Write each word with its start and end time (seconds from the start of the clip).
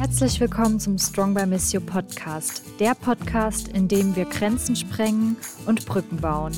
Herzlich 0.00 0.40
willkommen 0.40 0.80
zum 0.80 0.96
Strong 0.96 1.34
by 1.34 1.44
Miss 1.44 1.74
You 1.74 1.80
Podcast, 1.82 2.62
der 2.80 2.94
Podcast, 2.94 3.68
in 3.68 3.86
dem 3.86 4.16
wir 4.16 4.24
Grenzen 4.24 4.74
sprengen 4.74 5.36
und 5.66 5.84
Brücken 5.84 6.16
bauen. 6.16 6.52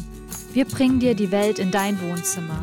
Wir 0.52 0.64
bringen 0.64 1.00
dir 1.00 1.16
die 1.16 1.32
Welt 1.32 1.58
in 1.58 1.72
dein 1.72 2.00
Wohnzimmer. 2.00 2.62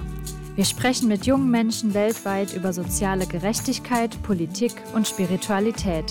Wir 0.55 0.63
sprechen 0.63 1.09
mit 1.09 1.25
jungen 1.25 1.51
Menschen 1.51 1.93
weltweit 1.93 2.53
über 2.53 2.71
soziale 2.71 3.25
Gerechtigkeit, 3.27 4.23
Politik 4.23 4.71
und 4.93 5.05
Spiritualität. 5.05 6.05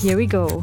Here 0.00 0.16
we 0.16 0.28
go. 0.28 0.62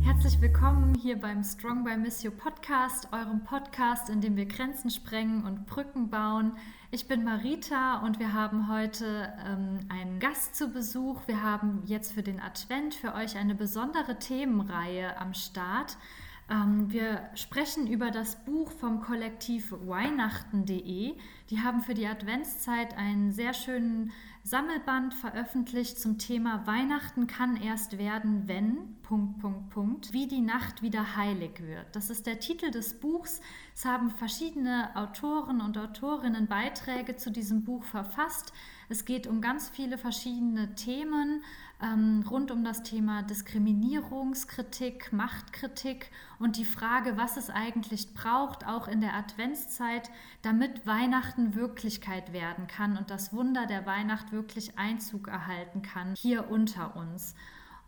Herzlich 0.00 0.40
willkommen 0.40 0.96
hier 0.96 1.16
beim 1.16 1.44
Strong 1.44 1.84
by 1.84 1.96
Miss 1.96 2.24
You 2.24 2.32
Podcast, 2.32 3.06
eurem 3.12 3.44
Podcast, 3.44 4.08
in 4.08 4.20
dem 4.20 4.34
wir 4.34 4.46
Grenzen 4.46 4.90
sprengen 4.90 5.44
und 5.44 5.64
Brücken 5.66 6.10
bauen. 6.10 6.56
Ich 6.94 7.08
bin 7.08 7.24
Marita 7.24 8.00
und 8.00 8.18
wir 8.18 8.34
haben 8.34 8.68
heute 8.68 9.32
ähm, 9.46 9.80
einen 9.88 10.20
Gast 10.20 10.54
zu 10.54 10.68
Besuch. 10.68 11.22
Wir 11.26 11.42
haben 11.42 11.82
jetzt 11.86 12.12
für 12.12 12.22
den 12.22 12.38
Advent 12.38 12.94
für 12.94 13.14
euch 13.14 13.38
eine 13.38 13.54
besondere 13.54 14.18
Themenreihe 14.18 15.16
am 15.16 15.32
Start. 15.32 15.96
Ähm, 16.50 16.92
wir 16.92 17.30
sprechen 17.34 17.86
über 17.86 18.10
das 18.10 18.44
Buch 18.44 18.70
vom 18.70 19.00
Kollektiv 19.00 19.72
Weihnachten.de. 19.86 21.14
Die 21.48 21.60
haben 21.60 21.80
für 21.80 21.94
die 21.94 22.06
Adventszeit 22.06 22.94
einen 22.98 23.32
sehr 23.32 23.54
schönen 23.54 24.12
Sammelband 24.44 25.14
veröffentlicht 25.14 25.98
zum 25.98 26.18
Thema 26.18 26.66
Weihnachten 26.66 27.26
kann 27.26 27.56
erst 27.56 27.96
werden, 27.96 28.48
wenn, 28.48 28.96
Punkt, 29.02 29.38
Punkt, 29.38 29.70
Punkt, 29.70 30.12
wie 30.12 30.26
die 30.26 30.40
Nacht 30.40 30.82
wieder 30.82 31.16
heilig 31.16 31.62
wird. 31.62 31.86
Das 31.92 32.10
ist 32.10 32.26
der 32.26 32.38
Titel 32.40 32.70
des 32.70 33.00
Buchs. 33.00 33.40
Es 33.74 33.84
haben 33.84 34.10
verschiedene 34.10 34.90
Autoren 34.94 35.60
und 35.60 35.78
Autorinnen 35.78 36.46
Beiträge 36.46 37.16
zu 37.16 37.30
diesem 37.30 37.64
Buch 37.64 37.84
verfasst. 37.84 38.52
Es 38.88 39.04
geht 39.04 39.26
um 39.26 39.40
ganz 39.40 39.70
viele 39.70 39.96
verschiedene 39.96 40.74
Themen 40.74 41.42
ähm, 41.82 42.24
rund 42.30 42.50
um 42.50 42.64
das 42.64 42.82
Thema 42.82 43.22
Diskriminierungskritik, 43.22 45.12
Machtkritik 45.12 46.10
und 46.38 46.56
die 46.56 46.64
Frage, 46.64 47.16
was 47.16 47.36
es 47.36 47.50
eigentlich 47.50 48.14
braucht, 48.14 48.66
auch 48.66 48.88
in 48.88 49.00
der 49.00 49.14
Adventszeit, 49.14 50.10
damit 50.42 50.86
Weihnachten 50.86 51.54
Wirklichkeit 51.54 52.32
werden 52.32 52.66
kann 52.66 52.96
und 52.96 53.10
das 53.10 53.32
Wunder 53.32 53.66
der 53.66 53.86
Weihnacht 53.86 54.32
wirklich 54.32 54.78
Einzug 54.78 55.28
erhalten 55.28 55.82
kann 55.82 56.14
hier 56.14 56.50
unter 56.50 56.94
uns. 56.96 57.34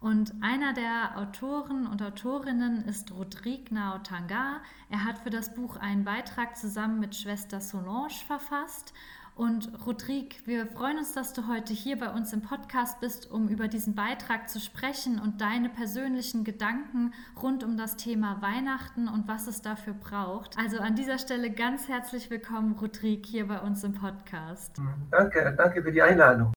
Und 0.05 0.35
einer 0.43 0.75
der 0.75 1.17
Autoren 1.17 1.87
und 1.87 2.03
Autorinnen 2.03 2.85
ist 2.85 3.11
Rodrigue 3.11 3.73
Naotanga. 3.73 4.61
Er 4.91 5.03
hat 5.03 5.21
für 5.21 5.31
das 5.31 5.55
Buch 5.55 5.79
einen 5.79 6.05
Beitrag 6.05 6.59
zusammen 6.59 7.01
mit 7.01 7.17
Schwester 7.17 7.63
Solange 7.63 8.11
verfasst 8.11 8.93
und 9.35 9.71
Rodrigue, 9.87 10.37
wir 10.45 10.67
freuen 10.67 10.99
uns, 10.99 11.15
dass 11.15 11.33
du 11.33 11.49
heute 11.49 11.73
hier 11.73 11.99
bei 11.99 12.11
uns 12.11 12.35
im 12.35 12.43
Podcast 12.43 13.01
bist, 13.01 13.31
um 13.31 13.49
über 13.49 13.67
diesen 13.67 13.95
Beitrag 13.95 14.51
zu 14.51 14.61
sprechen 14.61 15.19
und 15.19 15.41
deine 15.41 15.71
persönlichen 15.71 16.45
Gedanken 16.45 17.15
rund 17.43 17.65
um 17.65 17.79
das 17.79 17.97
Thema 17.97 18.43
Weihnachten 18.43 19.09
und 19.09 19.27
was 19.27 19.47
es 19.47 19.63
dafür 19.63 19.95
braucht. 19.95 20.59
Also 20.59 20.81
an 20.81 20.97
dieser 20.97 21.19
Stelle 21.19 21.51
ganz 21.51 21.89
herzlich 21.89 22.29
willkommen, 22.29 22.75
Rodrigue, 22.79 23.27
hier 23.27 23.49
bei 23.49 23.59
uns 23.59 23.83
im 23.83 23.95
Podcast. 23.95 24.83
Danke, 25.11 25.55
danke 25.57 25.83
für 25.83 25.93
die 25.93 26.03
Einladung. 26.03 26.53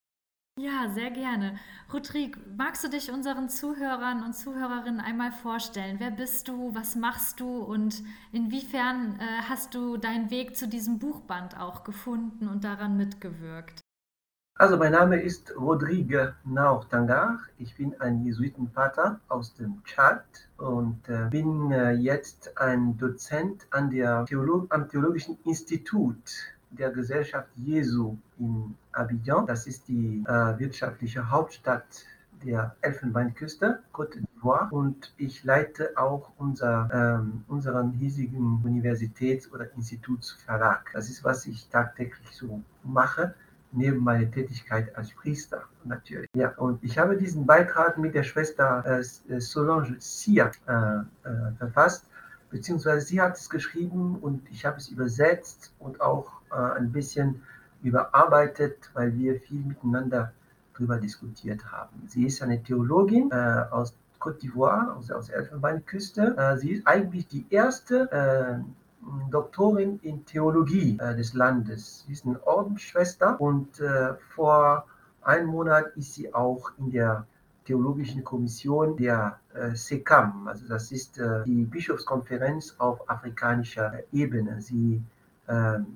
Ja, 0.59 0.89
sehr 0.89 1.11
gerne. 1.11 1.59
Rodrigue, 1.93 2.41
magst 2.57 2.83
du 2.83 2.89
dich 2.89 3.11
unseren 3.11 3.47
Zuhörern 3.47 4.23
und 4.23 4.33
Zuhörerinnen 4.33 4.99
einmal 4.99 5.31
vorstellen? 5.31 5.97
Wer 5.99 6.09
bist 6.09 6.47
du? 6.47 6.73
Was 6.73 6.95
machst 6.95 7.39
du? 7.39 7.59
Und 7.59 8.03
inwiefern 8.31 9.19
äh, 9.19 9.43
hast 9.47 9.75
du 9.75 9.97
deinen 9.97 10.31
Weg 10.31 10.57
zu 10.57 10.67
diesem 10.67 10.97
Buchband 10.97 11.59
auch 11.59 11.83
gefunden 11.83 12.47
und 12.47 12.63
daran 12.63 12.97
mitgewirkt? 12.97 13.81
Also, 14.55 14.77
mein 14.77 14.93
Name 14.93 15.21
ist 15.21 15.55
Rodrigue 15.55 16.33
Nauchtangar. 16.43 17.37
Ich 17.59 17.75
bin 17.75 17.93
ein 18.01 18.23
Jesuitenpater 18.25 19.19
aus 19.27 19.53
dem 19.53 19.83
Tschad 19.83 20.25
und 20.57 21.07
äh, 21.07 21.27
bin 21.29 21.71
äh, 21.71 21.91
jetzt 21.91 22.57
ein 22.57 22.97
Dozent 22.97 23.67
an 23.69 23.91
der 23.91 24.25
Theolo 24.25 24.65
am 24.69 24.89
Theologischen 24.89 25.37
Institut 25.45 26.17
der 26.71 26.91
Gesellschaft 26.91 27.49
Jesu 27.55 28.17
in 28.37 28.75
Abidjan. 28.91 29.45
Das 29.45 29.67
ist 29.67 29.87
die 29.87 30.23
äh, 30.27 30.59
wirtschaftliche 30.59 31.29
Hauptstadt 31.29 32.05
der 32.43 32.75
Elfenbeinküste, 32.81 33.79
Côte 33.93 34.19
d'Ivoire. 34.19 34.69
Und 34.71 35.13
ich 35.17 35.43
leite 35.43 35.91
auch 35.95 36.31
unser, 36.37 36.89
ähm, 36.93 37.43
unseren 37.47 37.91
hiesigen 37.93 38.61
Universitäts- 38.63 39.51
oder 39.51 39.71
Institutsverlag. 39.75 40.91
Das 40.93 41.09
ist, 41.09 41.23
was 41.23 41.45
ich 41.47 41.67
tagtäglich 41.69 42.29
so 42.31 42.61
mache, 42.83 43.33
neben 43.71 44.03
meiner 44.03 44.29
Tätigkeit 44.29 44.95
als 44.95 45.11
Priester 45.11 45.63
natürlich. 45.83 46.29
Ja, 46.35 46.49
und 46.57 46.83
ich 46.83 46.97
habe 46.97 47.17
diesen 47.17 47.45
Beitrag 47.45 47.97
mit 47.97 48.13
der 48.13 48.23
Schwester 48.23 48.83
äh, 48.85 49.39
Solange 49.39 49.95
Sia 49.99 50.51
äh, 50.67 50.71
äh, 51.27 51.51
verfasst 51.57 52.05
beziehungsweise 52.49 53.05
sie 53.05 53.21
hat 53.21 53.37
es 53.37 53.49
geschrieben 53.49 54.17
und 54.21 54.49
ich 54.51 54.65
habe 54.65 54.77
es 54.77 54.89
übersetzt 54.89 55.73
und 55.79 56.01
auch 56.01 56.27
äh, 56.27 56.36
ein 56.51 56.91
bisschen 56.91 57.41
überarbeitet, 57.83 58.89
weil 58.93 59.15
wir 59.17 59.39
viel 59.39 59.61
miteinander 59.61 60.33
darüber 60.73 60.97
diskutiert 60.97 61.71
haben. 61.71 62.03
Sie 62.07 62.25
ist 62.25 62.41
eine 62.41 62.61
Theologin 62.61 63.31
äh, 63.31 63.65
aus 63.71 63.95
Côte 64.19 64.39
d'Ivoire, 64.39 64.95
aus, 64.95 65.11
aus 65.11 65.27
der 65.27 65.37
Elfenbeinküste. 65.37 66.35
Äh, 66.37 66.57
sie 66.57 66.71
ist 66.71 66.87
eigentlich 66.87 67.27
die 67.27 67.45
erste 67.49 68.11
äh, 68.11 69.29
Doktorin 69.31 69.99
in 70.01 70.25
Theologie 70.25 70.97
äh, 70.99 71.15
des 71.15 71.33
Landes. 71.33 72.03
Sie 72.05 72.13
ist 72.13 72.25
eine 72.25 72.45
Ordensschwester 72.45 73.39
und 73.39 73.79
äh, 73.79 74.13
vor 74.35 74.85
einem 75.21 75.47
Monat 75.47 75.95
ist 75.95 76.13
sie 76.13 76.33
auch 76.33 76.71
in 76.77 76.91
der 76.91 77.25
Theologischen 77.65 78.23
Kommission 78.23 78.95
der 78.95 79.39
äh, 79.53 79.75
SECAM, 79.75 80.47
also 80.47 80.65
das 80.69 80.89
ist 80.93 81.17
äh, 81.17 81.43
die 81.43 81.65
Bischofskonferenz 81.65 82.75
auf 82.77 83.09
afrikanischer 83.09 83.91
Ebene. 84.13 84.61
Sie 84.61 84.95
äh, 84.95 85.16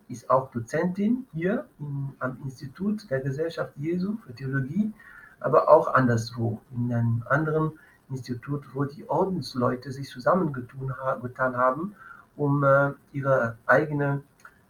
ist 0.08 0.30
auch 0.30 0.50
Dozentin 0.52 1.26
hier 1.34 1.66
in, 1.78 2.14
am 2.20 2.38
Institut 2.44 3.10
der 3.12 3.20
Gesellschaft 3.20 3.74
Jesu 3.76 4.16
für 4.26 4.34
Theologie, 4.34 4.94
aber 5.42 5.68
auch 5.70 5.94
anderswo, 5.94 6.62
in 6.74 6.94
einem 6.94 7.24
anderen 7.30 7.74
Institut, 8.10 8.64
wo 8.74 8.86
die 8.86 9.10
Ordensleute 9.10 9.92
sich 9.92 10.08
zusammengetan 10.10 11.58
haben, 11.58 11.96
um 12.36 12.64
äh, 12.64 12.92
ihre 13.12 13.58
eigenen 13.66 14.24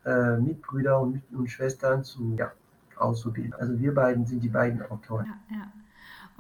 äh, 0.05 0.37
Mitbrüder 0.37 0.99
und, 0.99 1.21
und 1.31 1.49
Schwestern 1.49 2.03
zu 2.03 2.35
ja, 2.37 2.51
auszubilden. 2.95 3.53
Also 3.53 3.79
wir 3.79 3.93
beiden 3.93 4.25
sind 4.25 4.41
die 4.41 4.49
beiden 4.49 4.81
Autoren. 4.89 5.25
Ja, 5.49 5.57
ja. 5.57 5.80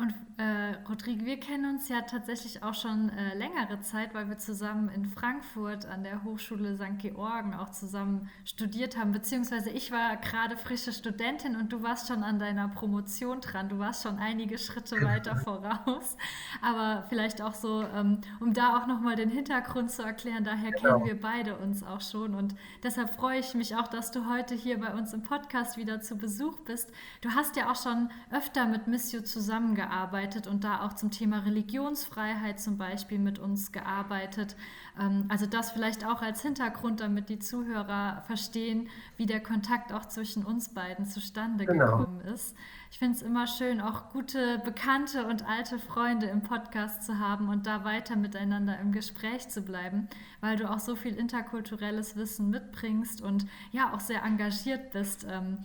Und 0.01 0.15
äh, 0.37 0.73
Rodrigue, 0.89 1.27
wir 1.27 1.39
kennen 1.39 1.75
uns 1.75 1.87
ja 1.87 2.01
tatsächlich 2.01 2.63
auch 2.63 2.73
schon 2.73 3.09
äh, 3.09 3.37
längere 3.37 3.81
Zeit, 3.81 4.15
weil 4.15 4.27
wir 4.29 4.39
zusammen 4.39 4.89
in 4.89 5.05
Frankfurt 5.05 5.85
an 5.85 6.03
der 6.03 6.23
Hochschule 6.23 6.75
St. 6.75 6.97
Georgen 6.97 7.53
auch 7.53 7.69
zusammen 7.69 8.27
studiert 8.43 8.97
haben. 8.97 9.11
Beziehungsweise 9.11 9.69
ich 9.69 9.91
war 9.91 10.17
gerade 10.17 10.57
frische 10.57 10.91
Studentin 10.91 11.55
und 11.55 11.71
du 11.71 11.83
warst 11.83 12.07
schon 12.07 12.23
an 12.23 12.39
deiner 12.39 12.67
Promotion 12.69 13.41
dran. 13.41 13.69
Du 13.69 13.77
warst 13.77 14.01
schon 14.01 14.17
einige 14.17 14.57
Schritte 14.57 15.03
weiter 15.03 15.35
voraus. 15.35 16.17
Aber 16.63 17.05
vielleicht 17.09 17.39
auch 17.43 17.53
so, 17.53 17.83
ähm, 17.83 18.21
um 18.39 18.55
da 18.55 18.77
auch 18.77 18.87
nochmal 18.87 19.15
den 19.15 19.29
Hintergrund 19.29 19.91
zu 19.91 20.01
erklären, 20.01 20.43
daher 20.43 20.71
genau. 20.71 20.95
kennen 20.95 21.05
wir 21.05 21.21
beide 21.21 21.57
uns 21.57 21.83
auch 21.83 22.01
schon. 22.01 22.33
Und 22.33 22.55
deshalb 22.81 23.11
freue 23.11 23.39
ich 23.39 23.53
mich 23.53 23.75
auch, 23.75 23.87
dass 23.87 24.09
du 24.09 24.27
heute 24.27 24.55
hier 24.55 24.79
bei 24.79 24.95
uns 24.95 25.13
im 25.13 25.21
Podcast 25.21 25.77
wieder 25.77 26.01
zu 26.01 26.17
Besuch 26.17 26.59
bist. 26.61 26.91
Du 27.21 27.29
hast 27.35 27.55
ja 27.55 27.69
auch 27.69 27.79
schon 27.79 28.09
öfter 28.31 28.65
mit 28.65 28.87
Missio 28.87 29.21
zusammengearbeitet 29.21 29.90
gearbeitet 29.91 30.47
und 30.47 30.63
da 30.63 30.81
auch 30.81 30.93
zum 30.93 31.11
Thema 31.11 31.39
Religionsfreiheit 31.39 32.59
zum 32.59 32.77
Beispiel 32.77 33.19
mit 33.19 33.39
uns 33.39 33.71
gearbeitet. 33.71 34.55
Ähm, 34.99 35.25
also 35.29 35.45
das 35.45 35.71
vielleicht 35.71 36.05
auch 36.05 36.21
als 36.21 36.41
Hintergrund, 36.41 37.01
damit 37.01 37.29
die 37.29 37.39
Zuhörer 37.39 38.23
verstehen, 38.25 38.89
wie 39.17 39.25
der 39.25 39.41
Kontakt 39.41 39.91
auch 39.93 40.05
zwischen 40.05 40.45
uns 40.45 40.69
beiden 40.69 41.05
zustande 41.05 41.65
genau. 41.65 41.97
gekommen 41.97 42.21
ist. 42.21 42.55
Ich 42.89 42.99
finde 42.99 43.15
es 43.15 43.21
immer 43.21 43.47
schön, 43.47 43.79
auch 43.79 44.09
gute 44.09 44.59
Bekannte 44.59 45.25
und 45.25 45.47
alte 45.47 45.79
Freunde 45.79 46.25
im 46.25 46.41
Podcast 46.41 47.03
zu 47.03 47.19
haben 47.19 47.47
und 47.47 47.65
da 47.65 47.85
weiter 47.85 48.17
miteinander 48.17 48.79
im 48.79 48.91
Gespräch 48.91 49.47
zu 49.47 49.61
bleiben, 49.61 50.09
weil 50.41 50.57
du 50.57 50.69
auch 50.69 50.79
so 50.79 50.97
viel 50.97 51.15
interkulturelles 51.15 52.17
Wissen 52.17 52.49
mitbringst 52.49 53.21
und 53.21 53.45
ja 53.71 53.93
auch 53.93 54.01
sehr 54.01 54.23
engagiert 54.23 54.91
bist 54.91 55.25
ähm, 55.29 55.59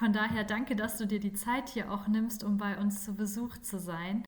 von 0.00 0.14
daher 0.14 0.44
danke, 0.44 0.76
dass 0.76 0.96
du 0.96 1.06
dir 1.06 1.20
die 1.20 1.34
Zeit 1.34 1.68
hier 1.68 1.92
auch 1.92 2.08
nimmst, 2.08 2.42
um 2.42 2.56
bei 2.56 2.78
uns 2.78 3.04
zu 3.04 3.14
Besuch 3.14 3.58
zu 3.58 3.78
sein. 3.78 4.24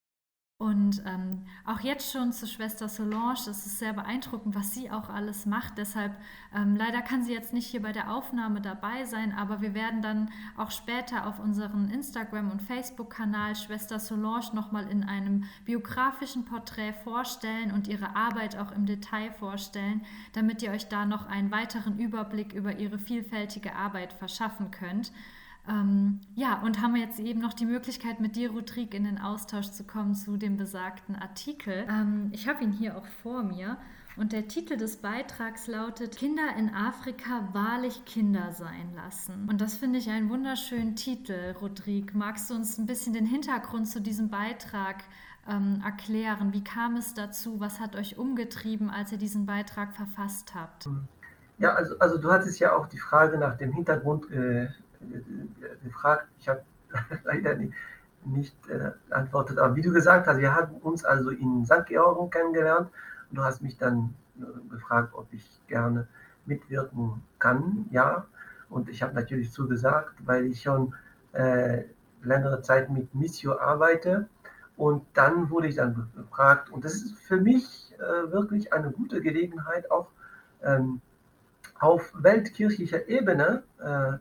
Und 0.58 1.02
ähm, 1.06 1.46
auch 1.64 1.80
jetzt 1.80 2.12
schon 2.12 2.30
zu 2.30 2.46
Schwester 2.46 2.90
Solange, 2.90 3.32
es 3.32 3.46
ist 3.48 3.78
sehr 3.78 3.94
beeindruckend, 3.94 4.54
was 4.54 4.74
sie 4.74 4.90
auch 4.90 5.08
alles 5.08 5.46
macht. 5.46 5.78
Deshalb, 5.78 6.14
ähm, 6.54 6.76
leider 6.76 7.00
kann 7.00 7.24
sie 7.24 7.32
jetzt 7.32 7.54
nicht 7.54 7.68
hier 7.68 7.80
bei 7.80 7.92
der 7.92 8.12
Aufnahme 8.12 8.60
dabei 8.60 9.06
sein, 9.06 9.32
aber 9.32 9.62
wir 9.62 9.72
werden 9.72 10.02
dann 10.02 10.30
auch 10.58 10.70
später 10.70 11.26
auf 11.26 11.40
unserem 11.40 11.90
Instagram- 11.90 12.50
und 12.50 12.60
Facebook-Kanal 12.60 13.56
Schwester 13.56 13.98
Solange 13.98 14.54
nochmal 14.54 14.90
in 14.90 15.04
einem 15.04 15.44
biografischen 15.64 16.44
Porträt 16.44 16.92
vorstellen 17.02 17.72
und 17.72 17.88
ihre 17.88 18.14
Arbeit 18.14 18.58
auch 18.58 18.72
im 18.72 18.84
Detail 18.84 19.32
vorstellen, 19.32 20.04
damit 20.34 20.62
ihr 20.62 20.70
euch 20.70 20.88
da 20.88 21.06
noch 21.06 21.24
einen 21.24 21.50
weiteren 21.50 21.98
Überblick 21.98 22.52
über 22.52 22.76
ihre 22.78 22.98
vielfältige 22.98 23.74
Arbeit 23.74 24.12
verschaffen 24.12 24.70
könnt. 24.70 25.12
Ähm, 25.68 26.20
ja, 26.34 26.60
und 26.60 26.82
haben 26.82 26.96
jetzt 26.96 27.20
eben 27.20 27.40
noch 27.40 27.54
die 27.54 27.66
Möglichkeit, 27.66 28.20
mit 28.20 28.34
dir, 28.34 28.50
Rodrigue, 28.50 28.96
in 28.96 29.04
den 29.04 29.20
Austausch 29.20 29.70
zu 29.70 29.84
kommen 29.84 30.14
zu 30.14 30.36
dem 30.36 30.56
besagten 30.56 31.14
Artikel. 31.14 31.86
Ähm, 31.88 32.30
ich 32.32 32.48
habe 32.48 32.64
ihn 32.64 32.72
hier 32.72 32.96
auch 32.96 33.06
vor 33.22 33.42
mir. 33.42 33.76
Und 34.16 34.32
der 34.32 34.46
Titel 34.46 34.76
des 34.76 34.98
Beitrags 34.98 35.68
lautet 35.68 36.16
Kinder 36.16 36.54
in 36.58 36.74
Afrika 36.74 37.48
wahrlich 37.52 38.04
Kinder 38.04 38.52
sein 38.52 38.92
lassen. 38.94 39.48
Und 39.48 39.60
das 39.60 39.76
finde 39.76 39.98
ich 40.00 40.10
einen 40.10 40.28
wunderschönen 40.28 40.96
Titel, 40.96 41.54
Rodrigue. 41.60 42.12
Magst 42.12 42.50
du 42.50 42.54
uns 42.54 42.76
ein 42.76 42.86
bisschen 42.86 43.14
den 43.14 43.24
Hintergrund 43.24 43.88
zu 43.88 44.02
diesem 44.02 44.28
Beitrag 44.28 45.04
ähm, 45.48 45.80
erklären? 45.82 46.52
Wie 46.52 46.62
kam 46.62 46.96
es 46.96 47.14
dazu? 47.14 47.58
Was 47.60 47.80
hat 47.80 47.96
euch 47.96 48.18
umgetrieben, 48.18 48.90
als 48.90 49.12
ihr 49.12 49.18
diesen 49.18 49.46
Beitrag 49.46 49.94
verfasst 49.94 50.54
habt? 50.54 50.88
Ja, 51.58 51.74
also, 51.74 51.98
also 51.98 52.18
du 52.18 52.30
hattest 52.30 52.60
ja 52.60 52.76
auch 52.76 52.88
die 52.88 52.98
Frage 52.98 53.38
nach 53.38 53.56
dem 53.56 53.72
Hintergrund 53.72 54.30
äh, 54.30 54.68
gefragt. 55.82 56.28
Ich 56.38 56.48
habe 56.48 56.62
leider 57.24 57.54
nicht, 57.56 57.72
nicht 58.24 58.56
äh. 58.68 58.92
Aber 59.10 59.76
wie 59.76 59.82
du 59.82 59.92
gesagt 59.92 60.26
hast, 60.26 60.38
wir 60.38 60.54
hatten 60.54 60.76
uns 60.76 61.04
also 61.04 61.30
in 61.30 61.64
St. 61.64 61.86
Georgen 61.86 62.30
kennengelernt 62.30 62.90
und 63.30 63.36
du 63.36 63.44
hast 63.44 63.62
mich 63.62 63.76
dann 63.78 64.14
äh, 64.38 64.70
gefragt, 64.70 65.14
ob 65.14 65.32
ich 65.32 65.60
gerne 65.66 66.06
mitwirken 66.46 67.22
kann. 67.38 67.86
Ja, 67.90 68.26
und 68.68 68.88
ich 68.88 69.02
habe 69.02 69.14
natürlich 69.14 69.52
zugesagt, 69.52 70.14
weil 70.24 70.46
ich 70.46 70.62
schon 70.62 70.94
äh, 71.32 71.84
längere 72.22 72.62
Zeit 72.62 72.90
mit 72.90 73.14
Missio 73.14 73.58
arbeite. 73.58 74.28
Und 74.76 75.04
dann 75.14 75.50
wurde 75.50 75.68
ich 75.68 75.76
dann 75.76 76.08
gefragt, 76.16 76.70
und 76.70 76.84
das 76.84 76.94
ist 76.94 77.14
für 77.18 77.36
mich 77.36 77.94
äh, 77.98 78.32
wirklich 78.32 78.72
eine 78.72 78.90
gute 78.90 79.20
Gelegenheit, 79.20 79.90
auch 79.90 80.08
ähm, 80.62 81.00
auf 81.78 82.12
weltkirchlicher 82.14 83.08
Ebene 83.08 83.62
äh, 83.80 84.14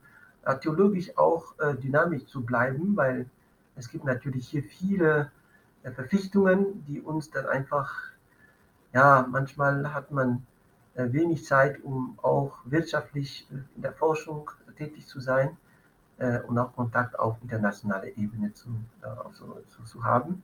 theologisch 0.59 1.17
auch 1.17 1.57
äh, 1.59 1.75
dynamisch 1.75 2.25
zu 2.25 2.43
bleiben, 2.43 2.95
weil 2.95 3.29
es 3.75 3.89
gibt 3.89 4.05
natürlich 4.05 4.47
hier 4.49 4.63
viele 4.63 5.31
äh, 5.83 5.91
Verpflichtungen, 5.91 6.83
die 6.87 7.01
uns 7.01 7.29
dann 7.29 7.45
einfach, 7.45 7.93
ja, 8.93 9.27
manchmal 9.29 9.93
hat 9.93 10.11
man 10.11 10.45
äh, 10.95 11.11
wenig 11.11 11.45
Zeit, 11.45 11.83
um 11.83 12.17
auch 12.21 12.59
wirtschaftlich 12.65 13.47
in 13.51 13.81
der 13.81 13.93
Forschung 13.93 14.49
tätig 14.77 15.07
zu 15.07 15.19
sein 15.19 15.57
und 16.47 16.59
auch 16.59 16.75
Kontakt 16.75 17.17
auf 17.17 17.37
internationaler 17.41 18.15
Ebene 18.15 18.53
zu, 18.53 18.69
äh, 19.01 19.33
zu, 19.33 19.83
zu, 19.83 20.03
haben. 20.03 20.43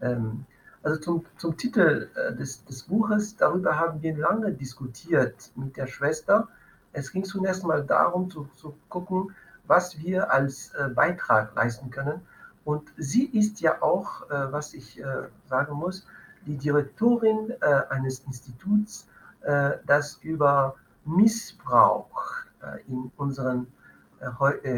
Ähm, 0.00 0.44
also 0.84 1.00
zum, 1.00 1.24
zum 1.38 1.56
Titel 1.56 2.08
des, 2.38 2.64
des 2.66 2.84
Buches, 2.84 3.36
darüber 3.36 3.76
haben 3.76 4.00
wir 4.00 4.16
lange 4.16 4.52
diskutiert 4.52 5.50
mit 5.56 5.76
der 5.76 5.88
Schwester 5.88 6.46
es 6.92 7.12
ging 7.12 7.24
zunächst 7.24 7.64
mal 7.64 7.84
darum 7.84 8.30
zu, 8.30 8.48
zu 8.56 8.74
gucken, 8.88 9.34
was 9.66 9.98
wir 9.98 10.32
als 10.32 10.72
äh, 10.74 10.88
Beitrag 10.88 11.54
leisten 11.54 11.90
können. 11.90 12.20
Und 12.64 12.92
sie 12.96 13.26
ist 13.26 13.60
ja 13.60 13.82
auch, 13.82 14.28
äh, 14.30 14.52
was 14.52 14.74
ich 14.74 15.00
äh, 15.00 15.04
sagen 15.48 15.74
muss, 15.74 16.06
die 16.46 16.56
Direktorin 16.56 17.52
äh, 17.60 17.82
eines 17.90 18.20
Instituts, 18.20 19.06
äh, 19.42 19.72
das 19.86 20.18
über 20.22 20.74
Missbrauch 21.04 22.24
äh, 22.62 22.80
in, 22.88 23.10
unseren, 23.16 23.66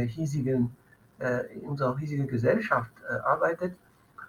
hiesigen, 0.06 0.76
in 1.18 1.62
unserer 1.62 1.96
hiesigen 1.96 2.28
Gesellschaft 2.28 2.92
arbeitet. 3.24 3.74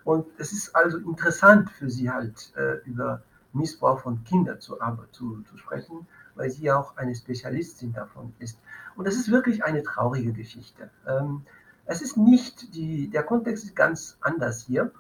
Und 0.06 0.26
es 0.38 0.54
ist 0.54 0.74
also 0.74 1.00
interessant 1.00 1.70
für 1.70 1.90
sie 1.90 2.10
halt 2.10 2.54
über 2.86 3.22
Missbrauch 3.52 4.00
von 4.00 4.24
Kindern 4.24 4.62
zu, 4.62 4.78
zu, 5.12 5.42
zu 5.42 5.58
sprechen 5.58 6.08
weil 6.42 6.50
sie 6.50 6.72
auch 6.72 6.98
eine 6.98 7.14
Spezialistin 7.14 7.94
davon 7.94 8.34
ist. 8.40 8.58
Und 8.96 9.06
das 9.06 9.14
ist 9.14 9.30
wirklich 9.30 9.64
eine 9.64 9.84
traurige 9.84 10.34
Geschichte. 10.34 10.90
Ähm, 11.08 11.44
es 11.86 12.02
ist 12.02 12.18
nicht, 12.18 12.74
die, 12.74 13.10
der 13.10 13.22
Kontext 13.22 13.64
ist 13.64 13.76
ganz 13.76 14.18
anders 14.22 14.64
hier, 14.64 14.92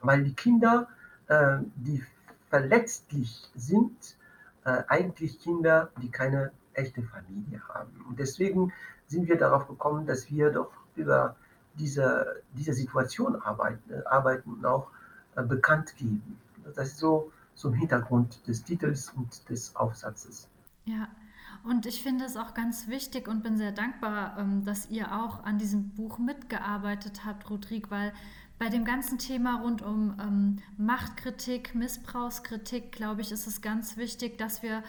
weil 0.00 0.24
die 0.24 0.32
Kinder, 0.32 0.88
äh, 1.28 1.58
die 1.76 2.02
verletzlich 2.48 3.50
sind, 3.54 4.16
äh, 4.64 4.82
eigentlich 4.88 5.40
Kinder, 5.40 5.90
die 6.00 6.10
keine 6.10 6.52
echte 6.72 7.02
Familie 7.02 7.60
haben. 7.68 7.92
Und 8.08 8.18
deswegen 8.18 8.72
sind 9.08 9.28
wir 9.28 9.36
darauf 9.36 9.68
gekommen, 9.68 10.06
dass 10.06 10.30
wir 10.30 10.50
doch 10.50 10.72
über 10.96 11.36
diese, 11.74 12.42
diese 12.54 12.72
Situation 12.72 13.36
arbeiten, 13.36 13.92
arbeiten 14.06 14.54
und 14.54 14.64
auch 14.64 14.88
äh, 15.36 15.42
bekannt 15.42 15.94
geben. 15.96 16.38
Das 16.74 16.88
ist 16.88 16.98
so 16.98 17.30
zum 17.56 17.74
Hintergrund 17.74 18.46
des 18.48 18.64
Titels 18.64 19.10
und 19.10 19.50
des 19.50 19.76
Aufsatzes. 19.76 20.48
Ja, 20.84 21.08
und 21.64 21.86
ich 21.86 22.02
finde 22.02 22.24
es 22.24 22.36
auch 22.36 22.54
ganz 22.54 22.88
wichtig 22.88 23.28
und 23.28 23.42
bin 23.42 23.56
sehr 23.56 23.72
dankbar, 23.72 24.36
ähm, 24.38 24.64
dass 24.64 24.90
ihr 24.90 25.14
auch 25.14 25.44
an 25.44 25.58
diesem 25.58 25.90
Buch 25.90 26.18
mitgearbeitet 26.18 27.24
habt, 27.24 27.48
Rodrigue, 27.50 27.90
weil 27.90 28.12
bei 28.58 28.68
dem 28.68 28.84
ganzen 28.84 29.18
Thema 29.18 29.60
rund 29.60 29.82
um 29.82 30.14
ähm, 30.20 30.58
Machtkritik, 30.76 31.74
Missbrauchskritik, 31.74 32.92
glaube 32.92 33.20
ich, 33.20 33.32
ist 33.32 33.46
es 33.46 33.60
ganz 33.60 33.96
wichtig, 33.96 34.38
dass 34.38 34.62
wir 34.62 34.82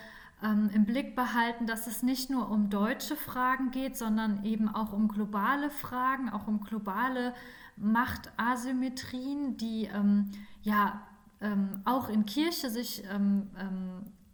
ähm, 0.44 0.70
im 0.74 0.86
Blick 0.86 1.16
behalten, 1.16 1.68
dass 1.68 1.88
es 1.88 2.04
nicht 2.04 2.30
nur 2.30 2.50
um 2.50 2.70
deutsche 2.70 3.16
Fragen 3.16 3.72
geht, 3.72 3.98
sondern 3.98 4.44
eben 4.44 4.70
auch 4.70 4.94
um 4.94 5.08
globale 5.08 5.70
Fragen, 5.70 6.30
auch 6.30 6.48
um 6.48 6.62
globale 6.62 7.34
Machtasymmetrien, 7.78 9.58
die 9.58 9.86
ähm, 9.86 10.30
ja 10.62 11.02
ähm, 11.42 11.82
auch 11.86 12.10
in 12.10 12.26
Kirche 12.26 12.70
sich 12.70 13.04
ähm, 13.12 13.50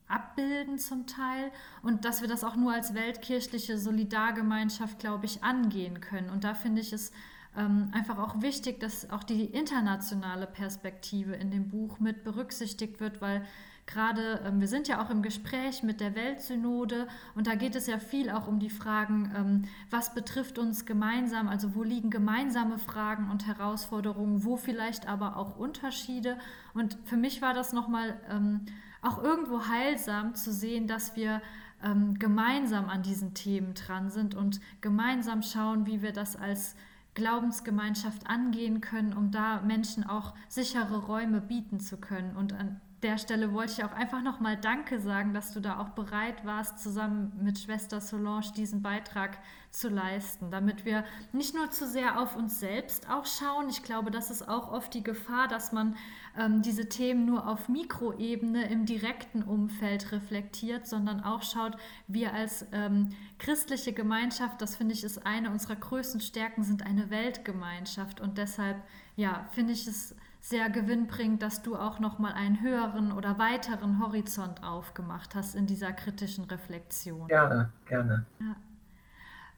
abbilden 0.10 0.78
zum 0.78 1.08
Teil 1.08 1.52
und 1.82 2.04
dass 2.04 2.22
wir 2.22 2.28
das 2.28 2.44
auch 2.44 2.56
nur 2.56 2.74
als 2.74 2.94
weltkirchliche 2.94 3.78
Solidargemeinschaft, 3.78 5.00
glaube 5.00 5.26
ich, 5.26 5.44
angehen 5.44 6.02
können. 6.02 6.30
Und 6.30 6.44
da 6.44 6.54
finde 6.54 6.82
ich 6.82 6.92
es 6.92 7.12
ähm, 7.58 7.90
einfach 7.94 8.18
auch 8.18 8.42
wichtig, 8.42 8.80
dass 8.80 9.10
auch 9.10 9.24
die 9.24 9.46
internationale 9.46 10.48
Perspektive 10.48 11.36
in 11.36 11.52
dem 11.52 11.70
Buch 11.70 12.00
mit 12.00 12.24
berücksichtigt 12.24 13.00
wird, 13.00 13.22
weil 13.22 13.46
gerade 13.86 14.42
ähm, 14.46 14.60
wir 14.60 14.68
sind 14.68 14.88
ja 14.88 15.04
auch 15.04 15.10
im 15.10 15.22
Gespräch 15.22 15.82
mit 15.82 16.00
der 16.00 16.16
Weltsynode 16.16 17.08
und 17.36 17.48
da 17.48 17.56
geht 17.56 17.76
es 17.76 17.88
ja 17.88 17.98
viel 17.98 18.30
auch 18.30 18.48
um 18.48 18.60
die 18.60 18.70
Fragen, 18.70 19.32
ähm, 19.36 19.62
was 19.90 20.14
betrifft 20.14 20.60
uns 20.60 20.86
gemeinsam, 20.86 21.48
also 21.48 21.76
wo 21.76 21.84
liegen 21.84 22.12
gemeinsame 22.12 22.78
Fragen 22.78 23.30
und 23.32 23.48
Herausforderungen, 23.48 24.44
wo 24.44 24.58
vielleicht 24.58 25.08
aber 25.08 25.38
auch 25.38 25.58
Unterschiede. 25.58 26.38
Und 26.74 26.98
für 27.06 27.18
mich 27.18 27.42
war 27.42 27.54
das 27.54 27.74
nochmal 27.74 28.20
ähm, 28.30 28.66
auch 29.02 29.22
irgendwo 29.24 29.68
heilsam 29.68 30.36
zu 30.36 30.52
sehen, 30.52 30.88
dass 30.88 31.16
wir 31.16 31.42
ähm, 31.84 32.20
gemeinsam 32.20 32.90
an 32.90 33.04
diesen 33.04 33.34
Themen 33.34 33.74
dran 33.74 34.10
sind 34.10 34.36
und 34.36 34.60
gemeinsam 34.82 35.42
schauen, 35.42 35.86
wie 35.86 36.02
wir 36.02 36.12
das 36.12 36.36
als 36.36 36.76
Glaubensgemeinschaft 37.14 38.28
angehen 38.28 38.82
können, 38.82 39.14
um 39.14 39.32
da 39.32 39.62
Menschen 39.62 40.06
auch 40.06 40.34
sichere 40.48 41.06
Räume 41.06 41.42
bieten 41.42 41.80
zu 41.80 41.98
können. 41.98 42.36
Und 42.36 42.54
an 42.54 42.80
der 43.02 43.18
Stelle 43.18 43.54
wollte 43.54 43.74
ich 43.74 43.84
auch 43.84 43.94
einfach 43.94 44.22
nochmal 44.22 44.58
Danke 44.58 45.00
sagen, 45.00 45.34
dass 45.34 45.54
du 45.54 45.60
da 45.60 45.80
auch 45.80 45.90
bereit 45.90 46.46
warst, 46.46 46.80
zusammen 46.80 47.32
mit 47.42 47.60
Schwester 47.60 48.02
Solange 48.02 48.52
diesen 48.56 48.82
Beitrag 48.82 49.38
zu 49.72 49.90
leisten, 49.90 50.50
damit 50.50 50.84
wir 50.84 51.04
nicht 51.32 51.54
nur 51.54 51.70
zu 51.70 51.88
sehr 51.88 52.20
auf 52.20 52.36
uns 52.36 52.60
selbst 52.60 53.10
auch 53.10 53.26
schauen. 53.26 53.70
Ich 53.70 53.84
glaube, 53.84 54.10
das 54.10 54.32
ist 54.32 54.48
auch 54.48 54.72
oft 54.72 54.94
die 54.94 55.04
Gefahr, 55.04 55.48
dass 55.48 55.72
man 55.72 55.96
ähm, 56.38 56.62
diese 56.62 56.90
Themen 56.90 57.26
nur 57.26 57.48
auf 57.48 57.70
Mikroebene 57.70 58.70
im 58.70 58.86
direkten 58.86 59.44
Umfeld 59.44 60.12
reflektiert, 60.12 60.88
sondern 60.88 61.22
auch 61.22 61.44
schaut, 61.44 61.78
wir 62.08 62.34
als 62.34 62.66
ähm, 62.72 63.10
christliche 63.38 63.94
Gemeinschaft, 63.94 64.62
das 64.62 64.76
finde 64.76 64.94
ich 64.94 65.04
ist 65.04 65.26
eine 65.26 65.52
unserer 65.52 65.76
größten 65.76 66.22
Stärken, 66.22 66.64
sind 66.64 66.86
eine 66.86 67.10
Weltgemeinschaft 67.10 68.22
und 68.22 68.38
deshalb, 68.38 68.78
ja, 69.16 69.48
finde 69.52 69.74
ich 69.74 69.88
es 69.88 70.16
sehr 70.42 70.70
gewinnbringend, 70.70 71.44
dass 71.44 71.62
du 71.62 71.76
auch 71.76 72.00
noch 72.00 72.18
mal 72.18 72.32
einen 72.32 72.62
höheren 72.62 73.12
oder 73.12 73.38
weiteren 73.38 74.02
Horizont 74.02 74.64
aufgemacht 74.64 75.36
hast 75.36 75.54
in 75.54 75.68
dieser 75.68 75.92
kritischen 75.92 76.46
Reflexion. 76.46 77.28
Gerne, 77.28 77.72
gerne. 77.86 78.26
Ja. 78.40 78.56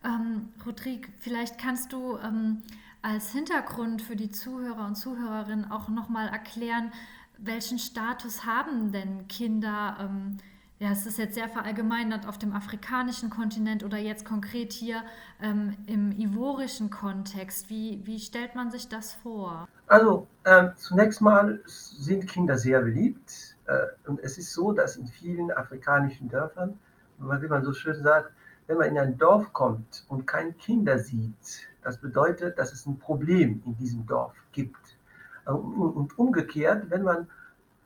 Ähm, 0.03 0.49
Rodrigue, 0.65 1.11
vielleicht 1.19 1.59
kannst 1.59 1.93
du 1.93 2.17
ähm, 2.17 2.63
als 3.01 3.31
Hintergrund 3.31 4.01
für 4.01 4.15
die 4.15 4.31
Zuhörer 4.31 4.85
und 4.85 4.95
Zuhörerinnen 4.95 5.71
auch 5.71 5.89
noch 5.89 6.09
mal 6.09 6.27
erklären, 6.27 6.91
welchen 7.37 7.79
Status 7.79 8.45
haben 8.45 8.91
denn 8.91 9.27
Kinder? 9.27 9.97
Ähm, 9.99 10.37
ja, 10.79 10.89
es 10.91 11.05
ist 11.05 11.19
jetzt 11.19 11.35
sehr 11.35 11.47
verallgemeinert 11.47 12.27
auf 12.27 12.39
dem 12.39 12.53
afrikanischen 12.53 13.29
Kontinent 13.29 13.83
oder 13.83 13.99
jetzt 13.99 14.25
konkret 14.25 14.73
hier 14.73 15.03
ähm, 15.39 15.77
im 15.85 16.11
ivorischen 16.11 16.89
Kontext. 16.89 17.69
Wie, 17.69 18.01
wie 18.03 18.19
stellt 18.19 18.55
man 18.55 18.71
sich 18.71 18.89
das 18.89 19.13
vor? 19.13 19.67
Also 19.85 20.27
äh, 20.43 20.69
zunächst 20.75 21.21
mal 21.21 21.61
sind 21.65 22.27
Kinder 22.27 22.57
sehr 22.57 22.81
beliebt 22.81 23.55
äh, 23.67 24.09
und 24.09 24.19
es 24.21 24.39
ist 24.39 24.53
so, 24.53 24.71
dass 24.71 24.95
in 24.95 25.05
vielen 25.05 25.51
afrikanischen 25.51 26.29
Dörfern, 26.29 26.79
wie 27.19 27.47
man 27.47 27.63
so 27.63 27.73
schön 27.73 28.01
sagt, 28.01 28.31
wenn 28.71 28.77
man 28.77 28.89
in 28.89 28.97
ein 28.97 29.17
Dorf 29.17 29.51
kommt 29.51 30.05
und 30.07 30.25
keine 30.25 30.53
Kinder 30.53 30.97
sieht, 30.97 31.67
das 31.83 31.97
bedeutet, 31.97 32.57
dass 32.57 32.71
es 32.71 32.85
ein 32.85 32.97
Problem 32.99 33.61
in 33.65 33.75
diesem 33.75 34.05
Dorf 34.05 34.33
gibt. 34.53 34.97
Und 35.45 36.17
umgekehrt, 36.17 36.89
wenn 36.89 37.03
man 37.03 37.27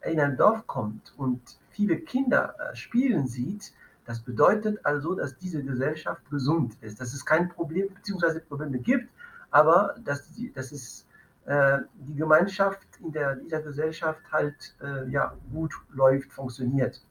in 0.03 0.19
ein 0.19 0.37
Dorf 0.37 0.67
kommt 0.67 1.13
und 1.17 1.41
viele 1.71 1.97
Kinder 1.97 2.53
äh, 2.59 2.75
spielen 2.75 3.25
sieht, 3.27 3.73
Das 4.05 4.19
bedeutet 4.19 4.85
also, 4.85 5.15
dass 5.15 5.37
diese 5.37 5.63
Gesellschaft 5.63 6.21
gesund 6.29 6.77
ist, 6.81 7.01
dass 7.01 7.13
es 7.13 7.25
kein 7.25 7.49
Problem 7.49 7.89
bzw. 7.89 8.39
Probleme 8.39 8.77
gibt, 8.77 9.09
aber 9.49 9.95
dass, 10.03 10.31
die, 10.33 10.53
dass 10.53 10.71
es 10.71 11.07
äh, 11.45 11.79
die 11.95 12.15
Gemeinschaft 12.15 12.87
in 13.03 13.11
der, 13.11 13.35
dieser 13.35 13.61
Gesellschaft 13.61 14.21
halt 14.31 14.75
äh, 14.81 15.09
ja, 15.09 15.33
gut 15.51 15.73
läuft, 15.91 16.31
funktioniert. 16.31 17.01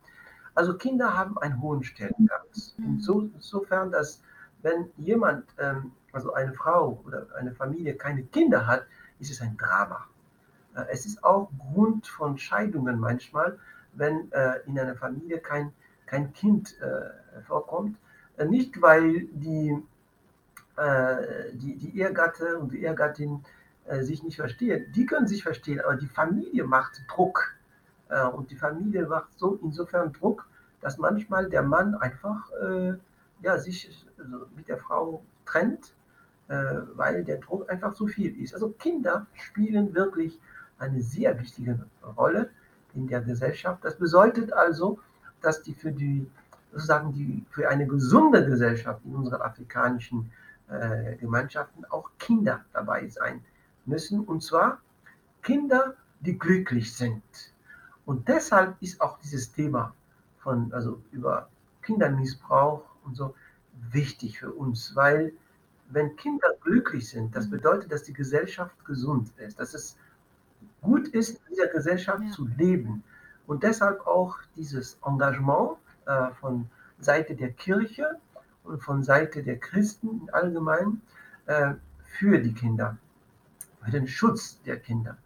Also 0.55 0.77
Kinder 0.77 1.17
haben 1.17 1.39
einen 1.39 1.61
hohen 1.61 1.83
Stellenwert. 1.83 2.75
Mhm. 2.77 2.85
Inso, 2.85 3.29
insofern, 3.35 3.91
dass 3.91 4.23
wenn 4.63 4.91
jemand, 4.97 5.45
ähm, 5.59 5.93
also 6.13 6.33
eine 6.33 6.55
Frau 6.55 7.01
oder 7.05 7.27
eine 7.37 7.53
Familie 7.53 7.95
keine 7.95 8.23
Kinder 8.25 8.67
hat, 8.67 8.87
ist 9.19 9.31
es 9.31 9.41
ein 9.41 9.57
Drama. 9.57 10.07
Äh, 10.75 10.85
es 10.91 11.07
ist 11.07 11.23
auch 11.25 11.51
Grund 11.59 12.07
von 12.07 12.39
Scheidungen 12.39 12.99
manchmal, 12.99 13.59
wenn 13.93 14.31
äh, 14.33 14.61
in 14.67 14.79
einer 14.79 14.97
Familie 14.97 15.39
kein, 15.39 15.73
kein 16.07 16.33
Kind 16.33 16.81
äh, 16.81 17.41
vorkommt. 17.43 17.99
Nicht, 18.49 18.83
weil 18.83 19.29
die, 19.31 19.81
die, 21.53 21.77
die 21.77 22.01
Ehegatte 22.01 22.59
und 22.59 22.73
die 22.73 22.83
Ehegattin 22.83 23.45
sich 24.01 24.25
nicht 24.25 24.35
verstehen. 24.39 24.91
Die 24.93 25.07
können 25.07 25.29
sich 25.29 25.45
verstehen, 25.45 25.81
aber 25.81 25.95
die 25.95 26.09
Familie 26.09 26.65
macht 26.65 27.01
Druck. 27.09 27.55
Und 28.37 28.51
die 28.51 28.57
Familie 28.57 29.07
macht 29.07 29.39
so 29.39 29.59
insofern 29.63 30.13
Druck, 30.13 30.47
dass 30.81 30.99
manchmal 30.99 31.49
der 31.49 31.63
Mann 31.63 31.95
einfach 31.95 32.51
ja, 33.41 33.59
sich 33.59 34.07
also 34.19 34.47
mit 34.57 34.69
der 34.69 34.79
Frau 34.79 35.23
trennt, 35.47 35.95
weil 36.49 37.25
der 37.25 37.39
Druck 37.39 37.71
einfach 37.71 37.95
zu 37.95 38.07
viel 38.07 38.41
ist. 38.41 38.55
Also 38.55 38.69
Kinder 38.71 39.27
spielen 39.35 39.95
wirklich 39.95 40.39
eine 40.79 41.01
sehr 41.03 41.39
wichtige 41.41 41.87
Rolle 42.17 42.51
in 42.95 43.07
der 43.07 43.23
Gesellschaft. 43.23 43.85
Das 43.85 43.97
bedeutet 43.97 44.53
also, 44.53 44.99
dass 45.41 45.63
die 45.63 45.75
für 45.75 45.93
die 45.93 46.27
sozusagen 46.73 47.13
die 47.13 47.45
für 47.51 47.69
eine 47.69 47.87
gesunde 47.87 48.45
Gesellschaft 48.45 49.01
in 49.05 49.15
unseren 49.15 49.43
afrikanischen 49.43 50.31
äh, 50.69 51.17
Gemeinschaften 51.17 51.85
auch 51.87 52.11
Kinder 52.19 52.65
dabei 52.73 53.09
sein 53.09 53.45
müssen 53.87 54.21
und 54.21 54.43
zwar 54.43 54.81
Kinder, 55.43 55.95
die 56.21 56.39
glücklich 56.39 56.95
sind. 56.97 57.23
Und 58.07 58.29
deshalb 58.29 58.77
ist 58.81 59.01
auch 59.01 59.19
dieses 59.19 59.53
Thema 59.53 59.95
von 60.39 60.73
also 60.73 61.01
über 61.13 61.49
Kindermissbrauch 61.83 62.83
und 63.05 63.17
so 63.17 63.35
wichtig 63.91 64.39
für 64.39 64.53
uns, 64.53 64.95
weil 64.95 65.33
wenn 65.91 66.17
Kinder 66.17 66.49
glücklich 66.61 67.09
sind, 67.09 67.35
das 67.37 67.49
bedeutet, 67.49 67.93
dass 67.93 68.03
die 68.03 68.13
Gesellschaft 68.13 68.85
gesund 68.85 69.31
ist, 69.39 69.59
dass 69.61 69.75
es 69.75 69.97
gut 70.81 71.09
ist, 71.09 71.31
in 71.31 71.41
dieser 71.51 71.69
Gesellschaft 71.69 72.23
ja. 72.25 72.31
zu 72.31 72.47
leben. 72.47 73.03
Und 73.47 73.63
deshalb 73.63 74.07
auch 74.07 74.39
dieses 74.57 74.99
Engagement 75.05 75.77
äh, 76.07 76.31
von 76.41 76.69
Seite 76.99 77.35
der 77.35 77.53
Kirche 77.53 78.19
und 78.65 78.83
von 78.83 79.03
Seite 79.03 79.43
der 79.43 79.59
Christen 79.59 80.29
allgemein 80.33 81.03
äh, 81.47 81.75
für 82.03 82.39
die 82.39 82.55
Kinder, 82.55 82.97
für 83.83 83.91
den 83.91 84.09
Schutz 84.09 84.63
der 84.63 84.79
Kinder. 84.79 85.19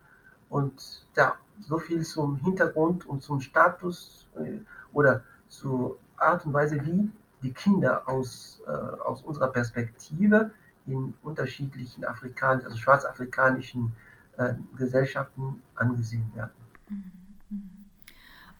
Und 0.49 1.07
ja, 1.17 1.37
so 1.61 1.79
viel 1.79 2.05
zum 2.05 2.37
Hintergrund 2.37 3.07
und 3.07 3.23
zum 3.23 3.41
Status 3.41 4.27
äh, 4.37 4.59
oder 4.93 5.23
zur 5.49 5.99
Art 6.17 6.45
und 6.47 6.53
Weise, 6.53 6.85
wie 6.85 7.11
die 7.43 7.53
Kinder 7.53 8.09
aus, 8.09 8.61
äh, 8.67 8.71
aus 8.71 9.23
unserer 9.23 9.49
Perspektive 9.49 10.51
in 10.87 11.15
unterschiedlichen 11.23 12.05
afrikanischen, 12.05 12.67
also 12.67 12.79
schwarzafrikanischen 12.79 13.93
äh, 14.37 14.55
Gesellschaften 14.77 15.63
angesehen 15.75 16.31
werden. 16.35 16.51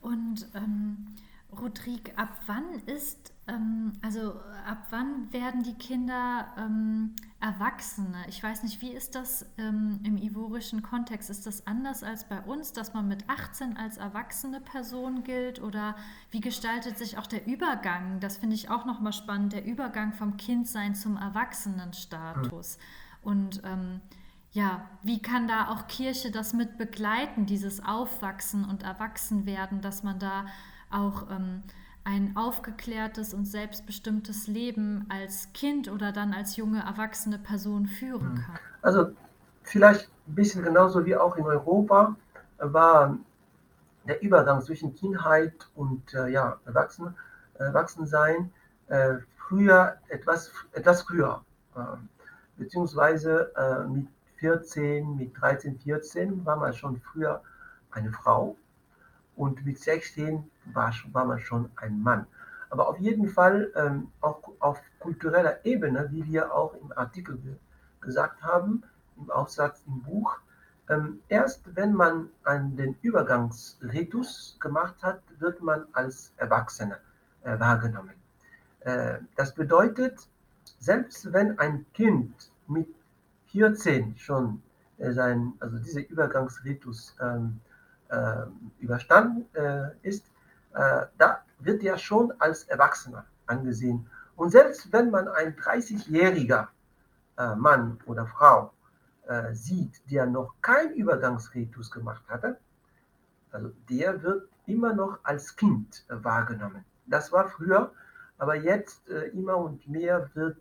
Und 0.01 0.49
ähm, 0.55 1.15
Rodrigue, 1.51 2.13
ab 2.17 2.29
wann 2.47 2.65
ist, 2.87 3.33
ähm, 3.47 3.95
also 4.03 4.35
ab 4.67 4.87
wann 4.91 5.33
werden 5.33 5.63
die 5.63 5.75
Kinder 5.75 6.47
ähm, 6.59 7.17
Erwachsene? 7.41 8.19
Ich 8.29 8.43
weiß 8.43 8.63
nicht, 8.65 8.83
wie 8.83 8.91
ist 8.91 9.15
das 9.15 9.47
ähm, 9.57 10.01
im 10.05 10.19
ivorischen 10.19 10.83
Kontext? 10.83 11.31
Ist 11.31 11.47
das 11.47 11.67
anders 11.67 12.03
als 12.03 12.29
bei 12.29 12.41
uns, 12.41 12.73
dass 12.73 12.93
man 12.93 13.09
mit 13.09 13.29
18 13.29 13.77
als 13.77 13.97
erwachsene 13.97 14.61
Person 14.61 15.25
gilt? 15.25 15.63
Oder 15.63 15.97
wie 16.31 16.41
gestaltet 16.41 16.99
sich 16.99 17.17
auch 17.17 17.27
der 17.27 17.47
Übergang? 17.47 18.21
Das 18.21 18.37
finde 18.37 18.55
ich 18.55 18.71
auch 18.71 18.85
nochmal 18.85 19.15
spannend, 19.15 19.55
der 19.55 19.65
Übergang 19.65 20.13
vom 20.13 20.37
Kindsein 20.37 20.95
zum 20.95 21.17
Erwachsenenstatus. 21.17 22.79
Und 23.23 23.63
ähm, 23.65 24.01
ja, 24.53 24.87
wie 25.03 25.21
kann 25.21 25.49
da 25.49 25.69
auch 25.69 25.87
Kirche 25.89 26.31
das 26.31 26.53
mit 26.53 26.79
begleiten, 26.79 27.47
dieses 27.47 27.85
Aufwachsen 27.85 28.65
und 28.65 28.83
Erwachsenwerden, 28.83 29.81
dass 29.81 30.03
man 30.03 30.19
da 30.19 30.47
auch 30.91 31.31
ähm, 31.31 31.63
ein 32.05 32.37
aufgeklärtes 32.37 33.35
und 33.35 33.47
selbstbestimmtes 33.47 34.47
Leben 34.47 35.07
als 35.09 35.53
Kind 35.53 35.91
oder 35.91 36.13
dann 36.13 36.33
als 36.33 36.57
junge 36.57 36.81
erwachsene 36.81 37.39
Person 37.39 37.87
führen 37.87 38.37
hm. 38.37 38.43
kann? 38.43 38.59
Also 38.83 39.11
vielleicht 39.63 40.09
ein 40.27 40.35
bisschen 40.35 40.63
genauso 40.63 41.05
wie 41.05 41.17
auch 41.17 41.37
in 41.37 41.45
Europa 41.45 42.17
war 42.59 43.19
der 44.05 44.23
Übergang 44.23 44.63
zwischen 44.63 44.95
Kindheit 44.95 45.53
und 45.75 46.15
äh, 46.15 46.29
ja, 46.29 46.57
Erwachsen, 46.65 47.15
Erwachsensein 47.55 48.51
äh, 48.89 49.17
früher 49.37 49.97
etwas, 50.09 50.51
etwas 50.73 51.03
früher, 51.03 51.43
äh, 51.77 51.81
beziehungsweise 52.57 53.53
mit 53.89 54.09
14, 54.39 55.17
mit 55.17 55.41
13, 55.41 55.79
14 55.79 56.45
war 56.45 56.57
man 56.57 56.73
schon 56.73 57.01
früher 57.01 57.43
eine 57.91 58.11
Frau 58.13 58.57
und 59.37 59.65
mit 59.65 59.79
16 59.79 60.51
war, 60.75 60.93
war 61.13 61.25
man 61.25 61.39
schon 61.41 61.71
ein 61.77 62.01
Mann. 62.01 62.27
Aber 62.71 62.89
auf 62.89 62.99
jeden 62.99 63.29
Fall 63.29 63.73
ähm, 63.77 64.09
auch 64.21 64.43
auf 64.61 64.81
kultureller 64.99 65.65
Ebene, 65.65 66.09
wie 66.11 66.25
wir 66.27 66.55
auch 66.55 66.75
im 66.75 66.93
Artikel 66.93 67.39
ge 67.39 67.57
gesagt 68.01 68.43
haben, 68.43 68.85
im 69.17 69.29
Aufsatz 69.31 69.83
im 69.87 70.03
Buch, 70.03 70.39
ähm, 70.89 71.21
erst 71.29 71.75
wenn 71.75 71.93
man 71.93 72.31
einen, 72.45 72.77
den 72.77 72.97
Übergangsritus 73.03 74.57
gemacht 74.61 75.03
hat, 75.03 75.21
wird 75.39 75.61
man 75.61 75.87
als 75.93 76.33
Erwachsene 76.37 76.99
äh, 77.43 77.59
wahrgenommen. 77.59 78.15
Äh, 78.81 79.19
das 79.37 79.55
bedeutet, 79.55 80.29
selbst 80.79 81.33
wenn 81.33 81.59
ein 81.59 81.85
Kind 81.93 82.33
mit 82.69 82.89
14 83.49 84.17
schon 84.17 84.63
äh, 84.99 85.13
sein, 85.13 85.53
also 85.61 85.79
dieser 85.79 86.09
Übergangsritus 86.09 87.17
ähm, 87.21 87.61
äh, 88.09 88.47
überstanden 88.81 89.47
äh, 89.55 89.91
ist, 90.03 90.27
äh, 90.79 91.07
da 91.19 91.45
wird 91.59 91.83
er 91.83 91.99
schon 91.99 92.33
als 92.39 92.63
Erwachsener 92.65 93.25
angesehen. 93.47 94.09
Und 94.37 94.51
selbst 94.51 94.93
wenn 94.93 95.11
man 95.11 95.27
ein 95.27 95.57
30-jähriger 95.57 96.69
äh, 97.37 97.57
Mann 97.57 97.99
oder 98.07 98.27
Frau 98.27 98.73
äh, 99.27 99.53
sieht, 99.55 100.01
der 100.09 100.27
noch 100.27 100.55
kein 100.63 100.93
Übergangsritus 100.93 101.91
gemacht 101.91 102.23
hatte, 102.29 102.59
also 103.51 103.73
der 103.91 104.23
wird 104.23 104.49
immer 104.67 104.93
noch 104.93 105.19
als 105.25 105.57
Kind 105.57 106.05
wahrgenommen. 106.09 106.85
Das 107.07 107.33
war 107.33 107.49
früher, 107.49 107.91
aber 108.37 108.55
jetzt 108.55 109.09
immer 109.09 109.57
und 109.57 109.89
mehr 109.89 110.31
wird 110.35 110.61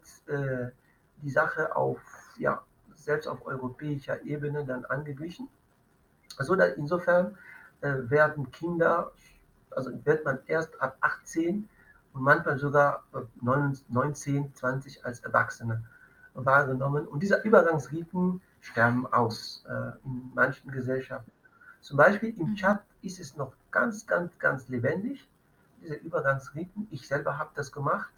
die 1.22 1.30
Sache 1.30 1.76
auf 1.76 2.00
ja, 2.38 2.64
selbst 2.96 3.28
auf 3.28 3.46
europäischer 3.46 4.24
Ebene 4.24 4.66
dann 4.66 4.86
angeglichen. 4.86 5.50
Also 6.38 6.54
insofern 6.54 7.38
äh, 7.82 7.94
werden 8.10 8.52
Kinder, 8.52 9.12
also 9.78 9.92
wird 10.06 10.26
man 10.26 10.40
erst 10.48 10.80
ab 10.82 10.98
18 11.02 11.70
und 12.14 12.22
manchmal 12.22 12.58
sogar 12.58 13.04
19, 13.42 14.54
20 14.54 15.06
als 15.06 15.20
Erwachsene 15.22 15.84
wahrgenommen. 16.34 17.08
Und 17.08 17.22
diese 17.22 17.42
Übergangsriten 17.44 18.42
sterben 18.62 19.06
aus 19.08 19.64
äh, 19.68 20.06
in 20.06 20.32
manchen 20.34 20.72
Gesellschaften. 20.72 21.32
Zum 21.82 21.98
Beispiel 21.98 22.38
im 22.40 22.56
Chat 22.56 22.82
ist 23.02 23.20
es 23.20 23.38
noch 23.38 23.54
ganz, 23.72 24.06
ganz, 24.08 24.38
ganz 24.40 24.68
lebendig, 24.68 25.30
diese 25.82 25.96
Übergangsriten. 25.96 26.88
Ich 26.92 27.08
selber 27.08 27.38
habe 27.38 27.52
das 27.56 27.72
gemacht 27.72 28.12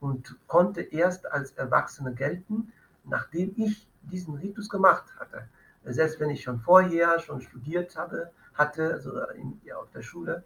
und 0.00 0.36
konnte 0.46 0.80
erst 0.80 1.30
als 1.30 1.52
Erwachsene 1.52 2.14
gelten, 2.14 2.72
nachdem 3.04 3.52
ich 3.56 3.86
diesen 4.02 4.36
Ritus 4.36 4.68
gemacht 4.68 5.04
hatte. 5.18 5.48
Selbst 5.84 6.20
wenn 6.20 6.30
ich 6.30 6.42
schon 6.42 6.60
vorher 6.60 7.18
schon 7.18 7.40
studiert 7.40 7.96
habe, 7.96 8.30
hatte, 8.54 8.92
also 8.92 9.20
in, 9.30 9.60
ja, 9.64 9.76
auf 9.76 9.90
der 9.90 10.02
Schule 10.02 10.44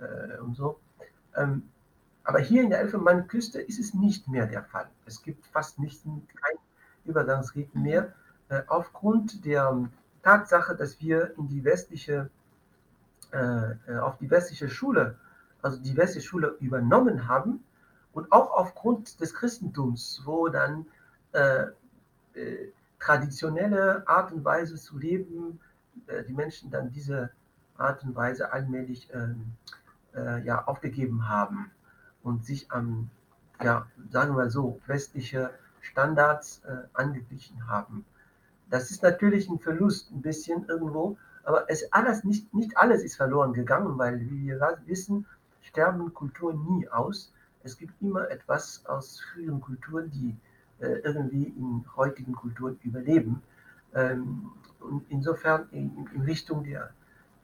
äh, 0.00 0.38
und 0.40 0.54
so. 0.54 0.78
Ähm, 1.36 1.62
aber 2.26 2.40
hier 2.40 2.62
in 2.62 2.70
der 2.70 2.80
Elfenbeinküste 2.80 3.60
ist 3.60 3.78
es 3.78 3.94
nicht 3.94 4.26
mehr 4.28 4.46
der 4.46 4.64
Fall. 4.64 4.88
Es 5.06 5.22
gibt 5.22 5.46
fast 5.46 5.78
nicht, 5.78 6.02
kein 6.04 6.56
Übergangsriten 7.04 7.82
mehr, 7.82 8.12
äh, 8.48 8.62
aufgrund 8.66 9.44
der 9.44 9.88
Tatsache, 10.22 10.74
dass 10.74 11.00
wir 11.00 11.36
in 11.38 11.48
die 11.48 11.64
westliche, 11.64 12.30
äh, 13.32 13.70
äh 13.86 13.98
auf 13.98 14.18
die 14.18 14.28
westliche 14.28 14.68
Schule, 14.68 15.18
also 15.62 15.80
die 15.80 15.96
westliche 15.96 16.26
Schule 16.26 16.56
übernommen 16.60 17.28
haben 17.28 17.62
und 18.12 18.32
auch 18.32 18.50
aufgrund 18.50 19.20
des 19.20 19.32
Christentums, 19.32 20.22
wo 20.24 20.48
dann 20.48 20.86
äh, 21.32 21.66
äh 22.34 22.72
traditionelle 22.98 24.08
Art 24.08 24.32
und 24.32 24.42
Weise 24.42 24.76
zu 24.76 24.98
leben, 24.98 25.60
die 26.28 26.32
Menschen 26.32 26.70
dann 26.70 26.90
diese 26.90 27.30
Art 27.76 28.02
und 28.04 28.16
Weise 28.16 28.52
allmählich 28.52 29.08
ähm, 29.12 29.52
äh, 30.16 30.42
ja, 30.44 30.64
aufgegeben 30.64 31.28
haben. 31.28 31.70
und 32.22 32.44
sich 32.44 32.72
an, 32.72 33.08
ja, 33.62 33.86
sagen 34.10 34.36
wir 34.36 34.50
so, 34.50 34.80
westliche 34.86 35.50
Standards 35.80 36.60
äh, 36.64 36.88
angeglichen 36.92 37.68
haben. 37.68 38.04
Das 38.68 38.90
ist 38.90 39.02
natürlich 39.04 39.48
ein 39.48 39.60
Verlust, 39.60 40.10
ein 40.10 40.22
bisschen 40.22 40.64
irgendwo, 40.66 41.16
aber 41.44 41.70
es 41.70 41.92
alles 41.92 42.24
nicht, 42.24 42.52
nicht 42.52 42.76
alles 42.76 43.04
ist 43.04 43.16
verloren 43.16 43.52
gegangen, 43.52 43.96
weil 43.96 44.20
wie 44.20 44.46
wir 44.48 44.78
wissen, 44.86 45.24
sterben 45.62 46.12
Kulturen 46.12 46.64
nie 46.68 46.88
aus. 46.88 47.32
Es 47.62 47.78
gibt 47.78 47.94
immer 48.02 48.28
etwas 48.28 48.84
aus 48.86 49.20
früheren 49.20 49.60
Kulturen, 49.60 50.10
die 50.10 50.36
äh, 50.80 50.98
irgendwie 51.04 51.44
in 51.44 51.84
heutigen 51.96 52.34
Kulturen 52.34 52.76
überleben. 52.82 53.42
Ähm, 53.94 54.50
und 54.80 55.04
insofern 55.08 55.68
in, 55.70 56.08
in 56.12 56.22
Richtung 56.22 56.64
der, 56.64 56.90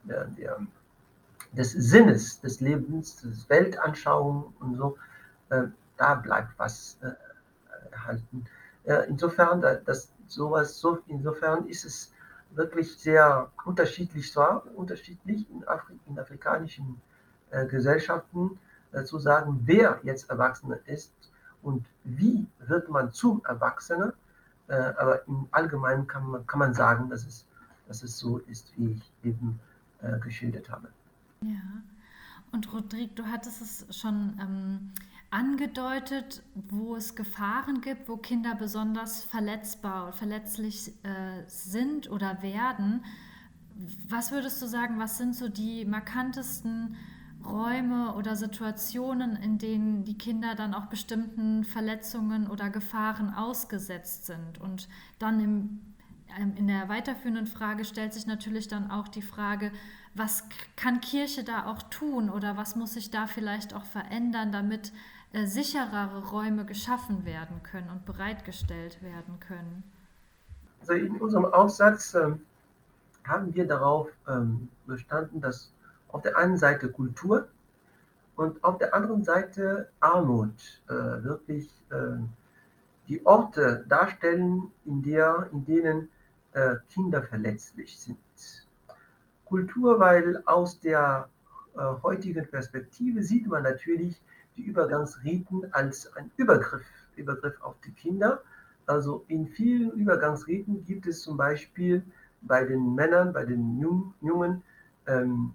der, 0.03 0.25
der, 0.25 0.59
des 1.53 1.71
Sinnes 1.71 2.41
des 2.41 2.59
Lebens, 2.59 3.21
des 3.21 3.49
Weltanschauung 3.49 4.53
und 4.59 4.75
so, 4.75 4.97
äh, 5.49 5.63
da 5.97 6.15
bleibt 6.15 6.57
was 6.57 6.97
äh, 7.01 7.11
erhalten. 7.91 8.45
insofern, 9.07 9.61
das, 9.61 10.11
sowas, 10.27 10.79
so, 10.79 10.99
insofern 11.07 11.67
ist 11.67 11.85
es 11.85 12.11
wirklich 12.51 12.97
sehr 12.97 13.51
unterschiedlich 13.65 14.31
zwar, 14.31 14.63
unterschiedlich 14.75 15.49
in, 15.49 15.67
Afri 15.67 15.99
in 16.07 16.19
afrikanischen 16.19 17.01
äh, 17.51 17.65
Gesellschaften 17.67 18.59
äh, 18.91 19.03
zu 19.03 19.19
sagen, 19.19 19.61
wer 19.65 19.99
jetzt 20.03 20.29
Erwachsener 20.29 20.79
ist 20.85 21.13
und 21.61 21.85
wie 22.03 22.45
wird 22.59 22.89
man 22.89 23.11
zum 23.11 23.43
Erwachsenen. 23.45 24.13
Äh, 24.67 24.75
aber 24.75 25.27
im 25.27 25.47
Allgemeinen 25.51 26.07
kann 26.07 26.25
man, 26.29 26.47
kann 26.47 26.59
man 26.59 26.73
sagen, 26.73 27.09
dass 27.09 27.25
es, 27.25 27.45
dass 27.87 28.03
es 28.03 28.17
so 28.17 28.37
ist, 28.39 28.73
wie 28.77 28.93
ich 28.93 29.13
eben 29.23 29.59
äh, 30.01 30.19
geschildert 30.19 30.69
habe. 30.69 30.89
Ja, 31.43 31.83
und 32.51 32.71
Rodrigue, 32.71 33.15
du 33.15 33.25
hattest 33.25 33.61
es 33.61 33.97
schon 33.97 34.37
ähm, 34.39 34.91
angedeutet, 35.31 36.43
wo 36.69 36.95
es 36.95 37.15
Gefahren 37.15 37.81
gibt, 37.81 38.07
wo 38.07 38.17
Kinder 38.17 38.53
besonders 38.53 39.23
verletzbar 39.23 40.03
oder 40.03 40.13
verletzlich 40.13 40.93
äh, 41.03 41.43
sind 41.47 42.09
oder 42.09 42.43
werden. 42.43 43.03
Was 44.07 44.31
würdest 44.31 44.61
du 44.61 44.67
sagen, 44.67 44.99
was 44.99 45.17
sind 45.17 45.35
so 45.35 45.49
die 45.49 45.85
markantesten 45.85 46.95
Räume 47.43 48.13
oder 48.13 48.35
Situationen, 48.35 49.35
in 49.35 49.57
denen 49.57 50.03
die 50.03 50.17
Kinder 50.17 50.53
dann 50.53 50.75
auch 50.75 50.85
bestimmten 50.85 51.63
Verletzungen 51.63 52.47
oder 52.47 52.69
Gefahren 52.69 53.33
ausgesetzt 53.33 54.27
sind? 54.27 54.61
Und 54.61 54.87
dann 55.17 55.39
im, 55.39 55.81
in 56.37 56.67
der 56.67 56.89
weiterführenden 56.89 57.47
Frage 57.47 57.85
stellt 57.85 58.13
sich 58.13 58.25
natürlich 58.25 58.67
dann 58.67 58.91
auch 58.91 59.07
die 59.07 59.21
Frage, 59.21 59.71
was 60.15 60.43
kann 60.75 61.01
Kirche 61.01 61.43
da 61.43 61.65
auch 61.65 61.81
tun 61.83 62.29
oder 62.29 62.57
was 62.57 62.75
muss 62.75 62.93
sich 62.93 63.11
da 63.11 63.27
vielleicht 63.27 63.73
auch 63.73 63.85
verändern, 63.85 64.51
damit 64.51 64.91
äh, 65.33 65.45
sicherere 65.45 66.29
Räume 66.29 66.65
geschaffen 66.65 67.25
werden 67.25 67.63
können 67.63 67.89
und 67.89 68.05
bereitgestellt 68.05 69.01
werden 69.01 69.39
können? 69.39 69.83
Also 70.81 70.93
in 70.93 71.15
unserem 71.19 71.45
Aufsatz 71.45 72.13
äh, 72.13 72.31
haben 73.23 73.55
wir 73.55 73.65
darauf 73.65 74.09
ähm, 74.27 74.67
bestanden, 74.85 75.41
dass 75.41 75.71
auf 76.09 76.21
der 76.21 76.37
einen 76.37 76.57
Seite 76.57 76.89
Kultur 76.89 77.47
und 78.35 78.63
auf 78.63 78.77
der 78.77 78.93
anderen 78.93 79.23
Seite 79.23 79.89
Armut 79.99 80.81
äh, 80.87 80.93
wirklich 80.93 81.69
äh, 81.89 82.17
die 83.07 83.25
Orte 83.25 83.85
darstellen, 83.87 84.71
in, 84.85 85.01
der, 85.03 85.49
in 85.51 85.65
denen 85.65 86.09
äh, 86.53 86.75
Kinder 86.89 87.23
verletzlich 87.23 87.99
sind. 87.99 88.17
Kultur, 89.45 89.99
weil 89.99 90.41
aus 90.45 90.79
der 90.79 91.29
äh, 91.75 91.79
heutigen 92.01 92.47
Perspektive 92.47 93.23
sieht 93.23 93.47
man 93.47 93.63
natürlich 93.63 94.21
die 94.55 94.63
Übergangsriten 94.63 95.71
als 95.73 96.15
ein 96.15 96.31
Übergriff, 96.37 96.85
Übergriff 97.15 97.61
auf 97.61 97.75
die 97.85 97.91
Kinder. 97.91 98.41
Also 98.85 99.23
in 99.27 99.47
vielen 99.47 99.91
Übergangsriten 99.91 100.83
gibt 100.85 101.07
es 101.07 101.21
zum 101.21 101.37
Beispiel 101.37 102.03
bei 102.41 102.65
den 102.65 102.95
Männern, 102.95 103.33
bei 103.33 103.45
den 103.45 103.79
Jungen, 103.79 104.63
ähm, 105.07 105.53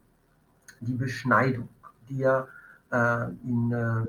die 0.81 0.95
Beschneidung, 0.95 1.69
die 2.09 2.19
ja 2.19 2.49
äh, 2.91 3.25
in, 3.45 3.73
äh, 3.73 4.07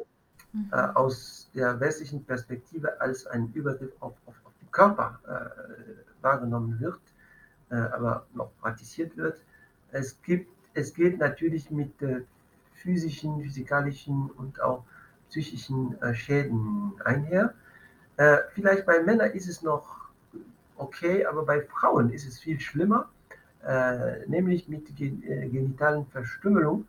mhm. 0.53 0.69
äh, 0.71 0.75
aus 0.93 1.49
der 1.53 1.79
westlichen 1.79 2.23
Perspektive 2.23 2.99
als 3.01 3.27
ein 3.27 3.51
Übergriff 3.53 3.91
auf, 3.99 4.13
auf, 4.25 4.35
auf 4.45 4.53
den 4.61 4.71
Körper 4.71 5.19
äh, 5.27 6.08
wahrgenommen 6.21 6.79
wird, 6.79 6.99
äh, 7.69 7.75
aber 7.75 8.25
noch 8.33 8.51
praktiziert 8.59 9.15
wird. 9.17 9.39
Es, 9.91 10.21
gibt, 10.21 10.49
es 10.73 10.93
geht 10.93 11.19
natürlich 11.19 11.71
mit 11.71 12.01
äh, 12.01 12.21
physischen, 12.73 13.41
physikalischen 13.41 14.29
und 14.31 14.61
auch 14.61 14.83
psychischen 15.29 16.01
äh, 16.01 16.13
Schäden 16.13 16.93
einher. 17.05 17.53
Vielleicht 18.53 18.85
bei 18.85 19.01
Männern 19.01 19.31
ist 19.31 19.47
es 19.47 19.61
noch 19.61 20.09
okay, 20.75 21.25
aber 21.25 21.45
bei 21.45 21.61
Frauen 21.61 22.09
ist 22.09 22.27
es 22.27 22.37
viel 22.37 22.59
schlimmer, 22.59 23.07
nämlich 24.27 24.67
mit 24.67 24.93
gen 24.97 25.21
genitalen 25.21 26.05
Verstümmelung, 26.07 26.85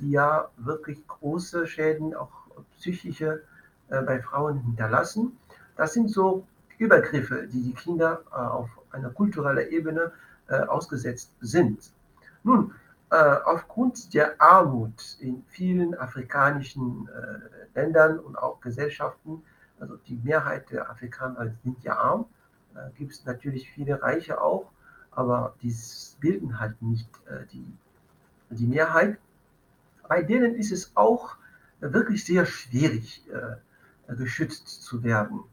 die 0.00 0.10
ja 0.10 0.48
wirklich 0.56 1.06
große 1.06 1.68
Schäden, 1.68 2.12
auch 2.12 2.32
psychische, 2.76 3.44
bei 3.88 4.20
Frauen 4.20 4.58
hinterlassen. 4.62 5.38
Das 5.76 5.92
sind 5.92 6.10
so 6.10 6.44
Übergriffe, 6.78 7.46
die 7.46 7.62
die 7.62 7.74
Kinder 7.74 8.22
auf 8.30 8.70
einer 8.90 9.10
kulturellen 9.10 9.68
Ebene 9.70 10.12
ausgesetzt 10.68 11.32
sind. 11.40 11.92
Nun, 12.42 12.72
äh, 13.10 13.36
aufgrund 13.44 14.12
der 14.12 14.40
Armut 14.40 15.16
in 15.20 15.42
vielen 15.48 15.94
afrikanischen 15.94 17.08
äh, 17.08 17.78
Ländern 17.80 18.18
und 18.18 18.36
auch 18.36 18.60
Gesellschaften, 18.60 19.42
also 19.80 19.96
die 19.96 20.20
Mehrheit 20.22 20.70
der 20.70 20.90
Afrikaner 20.90 21.50
sind 21.64 21.82
ja 21.82 21.96
arm, 21.96 22.26
äh, 22.74 22.90
gibt 22.98 23.12
es 23.12 23.24
natürlich 23.24 23.70
viele 23.70 24.02
Reiche 24.02 24.42
auch, 24.42 24.70
aber 25.10 25.54
die 25.62 25.74
bilden 26.20 26.60
halt 26.60 26.82
nicht 26.82 27.08
äh, 27.26 27.46
die, 27.50 27.64
die 28.50 28.66
Mehrheit. 28.66 29.16
Bei 30.06 30.22
denen 30.22 30.54
ist 30.54 30.72
es 30.72 30.92
auch 30.94 31.36
wirklich 31.80 32.26
sehr 32.26 32.44
schwierig, 32.44 33.24
äh, 33.30 34.14
geschützt 34.16 34.82
zu 34.82 35.02
werden. 35.02 35.44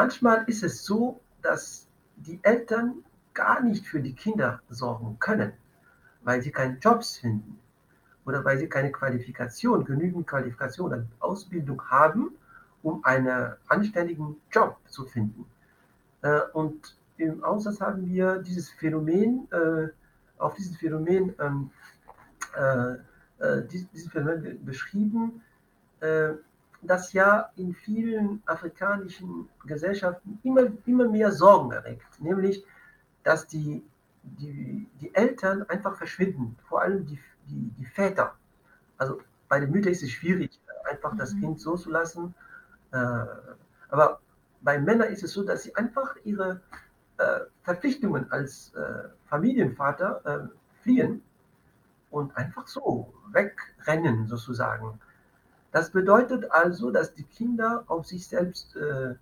Manchmal 0.00 0.44
ist 0.46 0.62
es 0.62 0.84
so, 0.84 1.20
dass 1.42 1.88
die 2.16 2.38
Eltern 2.42 3.02
gar 3.34 3.60
nicht 3.60 3.86
für 3.86 4.00
die 4.00 4.14
Kinder 4.14 4.60
sorgen 4.68 5.16
können 5.18 5.52
weil 6.26 6.42
sie 6.42 6.50
keine 6.50 6.76
Jobs 6.78 7.18
finden 7.18 7.58
oder 8.24 8.44
weil 8.44 8.58
sie 8.58 8.68
keine 8.68 8.90
Qualifikation, 8.90 9.84
genügend 9.84 10.26
Qualifikation 10.26 10.86
oder 10.88 11.06
Ausbildung 11.20 11.80
haben, 11.88 12.32
um 12.82 13.02
einen 13.04 13.54
anständigen 13.68 14.36
Job 14.50 14.76
zu 14.88 15.04
finden. 15.04 15.46
Äh, 16.22 16.40
und 16.52 16.96
im 17.16 17.44
Aussatz 17.44 17.80
haben 17.80 18.08
wir 18.08 18.38
dieses 18.38 18.70
Phänomen, 18.70 19.46
äh, 19.52 19.88
auf 20.38 20.54
dieses 20.54 20.76
Phänomen, 20.76 21.32
ähm, 21.38 21.70
äh, 22.54 23.62
dieses 23.70 24.08
Phänomen 24.10 24.64
beschrieben, 24.64 25.42
das 26.82 27.12
ja 27.12 27.50
in 27.56 27.74
vielen 27.74 28.42
afrikanischen 28.46 29.48
Gesellschaften 29.64 30.38
immer, 30.42 30.66
immer 30.84 31.08
mehr 31.08 31.32
Sorgen 31.32 31.72
erregt, 31.72 32.20
nämlich 32.20 32.64
dass 33.22 33.46
die 33.48 33.84
die, 34.38 34.88
die 35.00 35.14
Eltern 35.14 35.62
einfach 35.68 35.96
verschwinden, 35.96 36.56
vor 36.68 36.82
allem 36.82 37.06
die, 37.06 37.18
die, 37.48 37.70
die 37.78 37.84
Väter. 37.84 38.34
Also 38.98 39.20
bei 39.48 39.60
den 39.60 39.70
Müttern 39.70 39.92
ist 39.92 40.02
es 40.02 40.10
schwierig, 40.10 40.58
einfach 40.90 41.12
mhm. 41.12 41.18
das 41.18 41.30
Kind 41.32 41.60
so 41.60 41.76
zu 41.76 41.90
lassen. 41.90 42.34
Äh, 42.92 43.24
aber 43.88 44.20
bei 44.62 44.78
Männern 44.78 45.12
ist 45.12 45.22
es 45.22 45.32
so, 45.32 45.44
dass 45.44 45.62
sie 45.62 45.74
einfach 45.76 46.16
ihre 46.24 46.60
äh, 47.18 47.40
Verpflichtungen 47.62 48.30
als 48.32 48.74
äh, 48.74 49.08
Familienvater 49.26 50.50
fliehen 50.82 51.22
und 52.10 52.36
einfach 52.36 52.66
so 52.66 53.12
wegrennen 53.32 54.26
sozusagen. 54.26 55.00
Das 55.76 55.90
bedeutet 55.90 56.50
also, 56.52 56.90
dass 56.90 57.12
die 57.12 57.24
Kinder 57.24 57.84
auf 57.88 58.06
sich 58.06 58.26
selbst, 58.26 58.74
äh, 58.76 59.14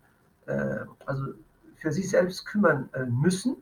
äh, 0.46 0.86
also 1.04 1.34
für 1.74 1.90
sich 1.90 2.08
selbst 2.08 2.46
kümmern 2.46 2.88
müssen 3.08 3.56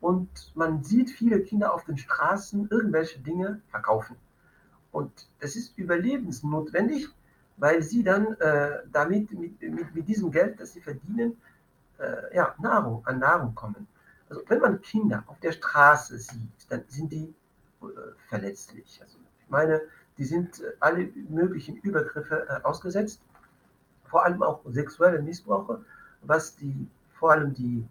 und 0.00 0.52
man 0.54 0.84
sieht 0.84 1.10
viele 1.10 1.40
Kinder 1.42 1.74
auf 1.74 1.84
den 1.86 1.98
Straßen 1.98 2.68
irgendwelche 2.70 3.18
Dinge 3.18 3.60
verkaufen. 3.68 4.14
Und 4.92 5.10
es 5.40 5.56
ist 5.56 5.76
überlebensnotwendig, 5.76 7.08
weil 7.56 7.82
sie 7.82 8.04
dann 8.04 8.34
äh, 8.34 8.78
damit, 8.92 9.32
mit, 9.32 9.60
mit, 9.60 9.92
mit, 9.92 10.06
diesem 10.06 10.30
Geld, 10.30 10.60
das 10.60 10.72
sie 10.72 10.80
verdienen, 10.80 11.36
äh, 11.98 12.36
ja, 12.36 12.54
Nahrung, 12.60 13.04
an 13.06 13.18
Nahrung 13.18 13.56
kommen. 13.56 13.88
Also 14.28 14.42
wenn 14.46 14.60
man 14.60 14.80
Kinder 14.80 15.24
auf 15.26 15.40
der 15.40 15.50
Straße 15.50 16.16
sieht, 16.16 16.70
dann 16.70 16.84
sind 16.86 17.10
die 17.10 17.34
äh, 17.82 17.86
verletzlich. 18.28 19.00
Also 19.02 19.18
ich 19.40 19.50
meine, 19.50 19.82
die 20.18 20.24
sind 20.24 20.60
äh, 20.60 20.72
alle 20.80 21.08
möglichen 21.28 21.76
Übergriffe 21.78 22.46
äh, 22.48 22.62
ausgesetzt, 22.62 23.20
vor 24.04 24.24
allem 24.24 24.42
auch 24.42 24.60
sexuelle 24.66 25.20
Missbrauche, 25.20 25.84
was 26.22 26.56
die, 26.56 26.88
vor 27.12 27.32
allem 27.32 27.54
die, 27.54 27.86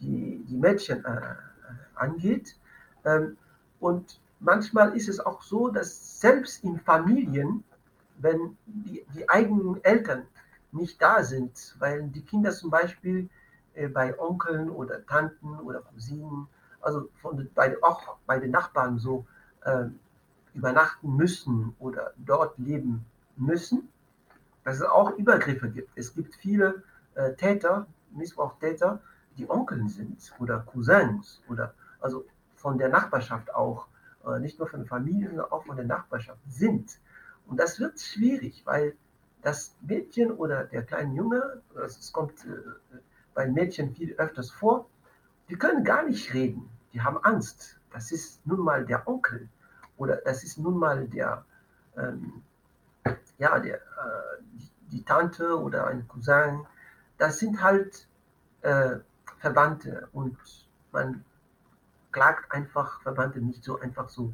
die, 0.00 0.44
die 0.48 0.56
Mädchen 0.56 1.04
äh, 1.04 1.34
angeht. 1.94 2.56
Ähm, 3.04 3.36
und 3.80 4.20
manchmal 4.40 4.96
ist 4.96 5.08
es 5.08 5.20
auch 5.20 5.42
so, 5.42 5.68
dass 5.68 6.20
selbst 6.20 6.64
in 6.64 6.78
Familien 6.80 7.64
wenn 8.18 8.56
die, 8.66 9.04
die 9.14 9.28
eigenen 9.28 9.82
Eltern 9.84 10.26
nicht 10.72 11.00
da 11.00 11.22
sind, 11.22 11.76
weil 11.78 12.04
die 12.08 12.22
Kinder 12.22 12.50
zum 12.50 12.70
Beispiel 12.70 13.28
bei 13.92 14.18
Onkeln 14.18 14.70
oder 14.70 15.04
Tanten 15.04 15.58
oder 15.60 15.80
Cousinen, 15.80 16.48
also 16.80 17.08
von, 17.20 17.48
bei, 17.54 17.76
auch 17.82 18.16
bei 18.26 18.38
den 18.38 18.50
Nachbarn 18.50 18.98
so 18.98 19.26
äh, 19.64 19.84
übernachten 20.56 21.14
müssen 21.14 21.76
oder 21.78 22.12
dort 22.16 22.58
leben 22.58 23.04
müssen, 23.36 23.88
dass 24.64 24.76
es 24.76 24.82
auch 24.82 25.16
Übergriffe 25.16 25.70
gibt. 25.70 25.90
Es 25.94 26.14
gibt 26.14 26.34
viele 26.34 26.82
äh, 27.14 27.34
Täter, 27.34 27.86
Missbrauchstäter, 28.10 29.00
die 29.36 29.48
Onkeln 29.48 29.88
sind 29.88 30.32
oder 30.38 30.60
Cousins 30.60 31.42
oder 31.48 31.74
also 32.00 32.24
von 32.54 32.78
der 32.78 32.88
Nachbarschaft 32.88 33.54
auch, 33.54 33.86
äh, 34.26 34.40
nicht 34.40 34.58
nur 34.58 34.66
von 34.66 34.80
der 34.80 34.88
Familie, 34.88 35.28
sondern 35.28 35.52
auch 35.52 35.64
von 35.66 35.76
der 35.76 35.84
Nachbarschaft 35.84 36.40
sind. 36.48 36.98
Und 37.46 37.60
das 37.60 37.78
wird 37.78 38.00
schwierig, 38.00 38.62
weil 38.64 38.96
das 39.42 39.76
Mädchen 39.82 40.32
oder 40.32 40.64
der 40.64 40.82
kleine 40.82 41.14
Junge, 41.14 41.62
es 41.84 42.12
kommt 42.12 42.44
äh, 42.46 42.98
bei 43.34 43.46
Mädchen 43.46 43.94
viel 43.94 44.14
öfters 44.14 44.50
vor, 44.50 44.88
die 45.50 45.56
können 45.56 45.84
gar 45.84 46.04
nicht 46.04 46.32
reden. 46.34 46.68
Die 46.92 47.02
haben 47.02 47.18
Angst. 47.22 47.78
Das 47.92 48.10
ist 48.10 48.44
nun 48.46 48.60
mal 48.60 48.84
der 48.84 49.06
Onkel 49.06 49.48
oder 49.96 50.16
das 50.16 50.44
ist 50.44 50.58
nun 50.58 50.78
mal 50.78 51.06
der, 51.08 51.44
ähm, 51.96 52.42
ja, 53.38 53.58
der, 53.58 53.76
äh, 53.76 53.80
die, 54.52 54.70
die, 54.92 55.04
Tante 55.04 55.58
oder 55.58 55.86
ein 55.86 56.06
Cousin. 56.08 56.66
Das 57.18 57.38
sind 57.38 57.62
halt 57.62 58.08
äh, 58.62 58.96
Verwandte 59.38 60.08
und 60.12 60.36
man 60.92 61.24
klagt 62.12 62.52
einfach 62.52 63.00
Verwandte 63.02 63.40
nicht 63.40 63.62
so 63.64 63.78
einfach 63.78 64.08
so 64.08 64.32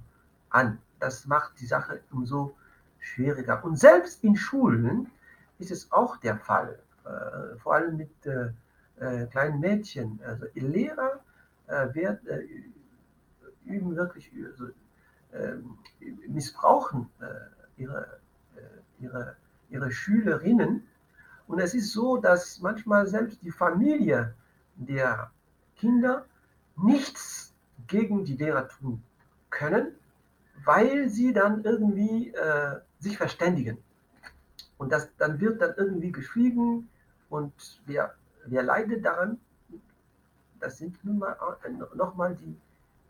an. 0.50 0.78
Das 1.00 1.26
macht 1.26 1.60
die 1.60 1.66
Sache 1.66 2.00
umso 2.10 2.56
schwieriger. 2.98 3.64
Und 3.64 3.78
selbst 3.78 4.22
in 4.22 4.36
Schulen 4.36 5.10
ist 5.58 5.70
es 5.70 5.90
auch 5.90 6.16
der 6.16 6.36
Fall, 6.36 6.78
äh, 7.04 7.58
vor 7.58 7.74
allem 7.74 7.96
mit 7.96 8.26
äh, 8.26 8.52
äh 8.98 9.26
kleinen 9.26 9.60
Mädchen. 9.60 10.20
Also 10.24 10.46
Lehrer 10.54 11.20
äh, 11.68 11.86
äh, 11.86 12.48
üben 13.64 13.96
wirklich, 13.96 14.30
also, 14.46 14.68
missbrauchen 16.28 17.08
äh, 17.20 17.80
ihre, 17.80 18.20
ihre, 19.00 19.36
ihre 19.70 19.90
Schülerinnen. 19.90 20.86
Und 21.46 21.58
es 21.58 21.74
ist 21.74 21.92
so, 21.92 22.16
dass 22.16 22.60
manchmal 22.60 23.06
selbst 23.06 23.42
die 23.42 23.50
Familie 23.50 24.34
der 24.76 25.30
Kinder 25.76 26.26
nichts 26.76 27.52
gegen 27.86 28.24
die 28.24 28.36
Lehrer 28.36 28.68
tun 28.68 29.02
können, 29.50 29.94
weil 30.64 31.08
sie 31.08 31.32
dann 31.32 31.64
irgendwie 31.64 32.30
äh, 32.30 32.80
sich 32.98 33.16
verständigen. 33.16 33.78
Und 34.78 34.92
das, 34.92 35.08
dann 35.18 35.40
wird 35.40 35.60
dann 35.60 35.74
irgendwie 35.76 36.12
geschwiegen 36.12 36.88
und 37.28 37.52
wer, 37.86 38.14
wer 38.46 38.62
leidet 38.62 39.04
daran? 39.04 39.38
Das 40.60 40.78
sind 40.78 41.04
nun 41.04 41.18
mal 41.18 41.36
äh, 41.64 41.96
nochmal 41.96 42.34
die, 42.36 42.56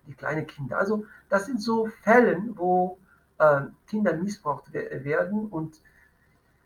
die 0.07 0.15
kleinen 0.15 0.47
Kinder. 0.47 0.79
Also 0.79 1.05
das 1.29 1.47
sind 1.47 1.63
so 1.63 1.87
Fälle, 2.03 2.43
wo 2.55 2.99
äh, 3.39 3.63
Kinder 3.87 4.15
missbraucht 4.17 4.73
werden 4.73 5.47
und 5.49 5.81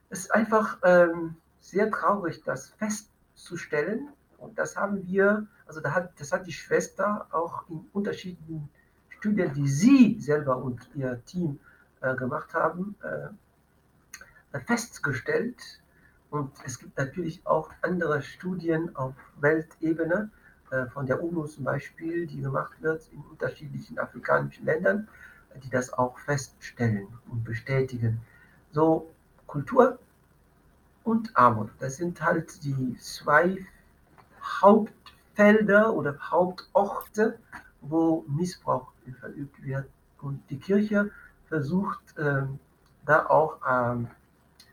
es 0.09 0.20
ist 0.20 0.31
einfach 0.31 0.79
ähm, 0.85 1.37
sehr 1.61 1.90
traurig, 1.90 2.42
das 2.44 2.68
festzustellen. 2.68 4.09
Und 4.38 4.59
das 4.59 4.77
haben 4.77 5.07
wir, 5.07 5.46
also 5.66 5.81
da 5.81 5.92
hat, 5.92 6.20
das 6.20 6.33
hat 6.33 6.46
die 6.46 6.53
Schwester 6.53 7.27
auch 7.33 7.68
in 7.68 7.87
unterschiedlichen 7.92 8.68
Studien, 9.09 9.53
die 9.55 9.66
sie 9.66 10.20
selber 10.20 10.59
und 10.59 10.88
ihr 10.94 11.25
Team 11.25 11.59
äh, 12.01 12.14
gemacht 12.14 12.55
haben, 12.55 12.94
äh, 13.03 14.61
festgestellt. 14.61 15.81
Und 16.31 16.53
es 16.64 16.79
gibt 16.79 16.96
natürlich 16.99 17.46
auch 17.46 17.70
andere 17.83 18.22
Studien 18.22 18.94
auf 18.94 19.14
Weltebene, 19.40 20.31
von 20.92 21.07
der 21.07 21.22
UNO 21.22 21.46
zum 21.46 21.64
Beispiel, 21.64 22.26
die 22.26 22.40
gemacht 22.40 22.81
wird 22.81 23.09
in 23.12 23.20
unterschiedlichen 23.20 23.98
afrikanischen 23.98 24.64
Ländern, 24.64 25.09
die 25.62 25.70
das 25.70 25.92
auch 25.92 26.18
feststellen 26.18 27.09
und 27.31 27.44
bestätigen. 27.44 28.20
So 28.72 29.11
Kultur 29.46 29.98
und 31.05 31.37
Armut, 31.37 31.70
das 31.79 31.96
sind 31.96 32.20
halt 32.20 32.64
die 32.64 32.96
zwei 32.98 33.64
Hauptfelder 34.61 35.94
oder 35.94 36.18
Hauptorte, 36.31 37.38
wo 37.81 38.24
Missbrauch 38.29 38.92
verübt 39.20 39.62
wird. 39.62 39.87
Und 40.20 40.42
die 40.50 40.59
Kirche 40.59 41.11
versucht 41.48 42.02
ähm, 42.18 42.59
da 43.05 43.26
auch 43.26 43.59
ähm, 43.68 44.09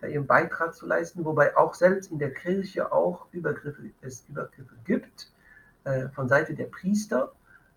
ihren 0.02 0.26
Beitrag 0.26 0.76
zu 0.76 0.86
leisten, 0.86 1.24
wobei 1.24 1.56
auch 1.56 1.74
selbst 1.74 2.12
in 2.12 2.20
der 2.20 2.34
Kirche 2.34 2.92
auch 2.92 3.28
Übergriffe, 3.32 3.92
es 4.02 4.26
Übergriffe 4.28 4.76
gibt, 4.86 5.32
äh, 5.84 6.10
von 6.10 6.28
Seite 6.28 6.54
der 6.54 6.66
Priester, 6.66 7.32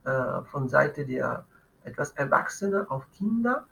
äh, 0.05 0.43
von 0.51 0.69
Seite 0.69 1.05
der 1.07 1.45
etwas 1.85 2.11
Erwachsene 2.13 2.91
auf 2.91 3.11
Kinder. 3.13 3.67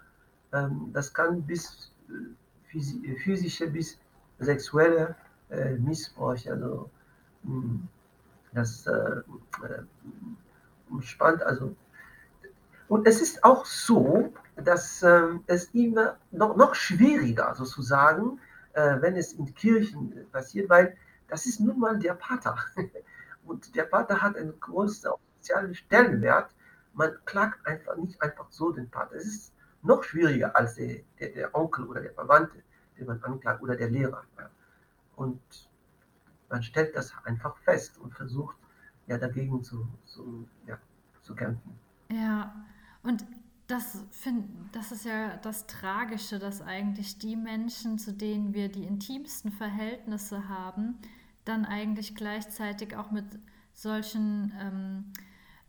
Ähm, 0.52 0.90
das 0.92 1.12
kann 1.12 1.42
bis 1.42 1.92
äh, 2.08 3.14
physische 3.16 3.68
bis 3.68 3.98
sexuelle 4.38 5.14
äh, 5.50 5.74
Missbräuche, 5.76 6.52
also 6.52 6.90
mh, 7.44 7.62
hm, 7.62 7.88
das 8.52 8.86
äh, 8.86 8.92
äh, 8.92 9.82
umspannt, 10.90 11.42
also 11.42 11.74
und 12.88 13.06
es 13.06 13.20
ist 13.20 13.42
auch 13.42 13.64
so, 13.64 14.32
dass 14.56 15.02
äh, 15.02 15.22
es 15.46 15.64
immer 15.72 16.16
noch, 16.30 16.56
noch 16.56 16.74
schwieriger 16.74 17.54
sozusagen, 17.54 18.38
äh, 18.74 19.00
wenn 19.00 19.16
es 19.16 19.32
in 19.32 19.54
Kirchen 19.54 20.26
passiert, 20.30 20.68
weil 20.68 20.96
das 21.28 21.46
ist 21.46 21.60
nun 21.60 21.78
mal 21.78 21.98
der 21.98 22.14
Pater. 22.14 22.56
Und 23.46 23.74
der 23.74 23.84
Pater 23.84 24.22
hat 24.22 24.36
einen 24.36 24.58
großen 24.60 25.10
sozialen 25.38 25.74
Stellenwert. 25.74 26.54
Man 26.94 27.12
klagt 27.24 27.66
einfach 27.66 27.96
nicht 27.96 28.20
einfach 28.22 28.46
so 28.50 28.72
den 28.72 28.88
Pater. 28.90 29.16
Es 29.16 29.26
ist 29.26 29.52
noch 29.82 30.02
schwieriger 30.02 30.54
als 30.56 30.76
der, 30.76 31.00
der, 31.20 31.28
der 31.30 31.54
Onkel 31.54 31.86
oder 31.86 32.00
der 32.00 32.12
Verwandte, 32.12 32.62
den 32.98 33.06
man 33.06 33.22
anklagt, 33.22 33.62
oder 33.62 33.76
der 33.76 33.90
Lehrer. 33.90 34.24
Und 35.16 35.40
man 36.48 36.62
stellt 36.62 36.96
das 36.96 37.12
einfach 37.24 37.56
fest 37.58 37.98
und 37.98 38.14
versucht 38.14 38.56
ja 39.06 39.18
dagegen 39.18 39.62
zu, 39.62 39.86
zu, 40.04 40.48
ja, 40.66 40.78
zu 41.22 41.34
kämpfen. 41.34 41.78
Ja, 42.10 42.54
und 43.02 43.24
das, 43.66 44.04
find, 44.10 44.46
das 44.72 44.92
ist 44.92 45.04
ja 45.04 45.36
das 45.38 45.66
Tragische, 45.66 46.38
dass 46.38 46.60
eigentlich 46.62 47.18
die 47.18 47.36
Menschen, 47.36 47.98
zu 47.98 48.12
denen 48.12 48.52
wir 48.52 48.68
die 48.68 48.84
intimsten 48.84 49.50
Verhältnisse 49.50 50.48
haben, 50.48 50.98
dann 51.44 51.64
eigentlich 51.64 52.14
gleichzeitig 52.14 52.96
auch 52.96 53.10
mit 53.10 53.26
solchen 53.72 54.52
ähm, 54.60 55.12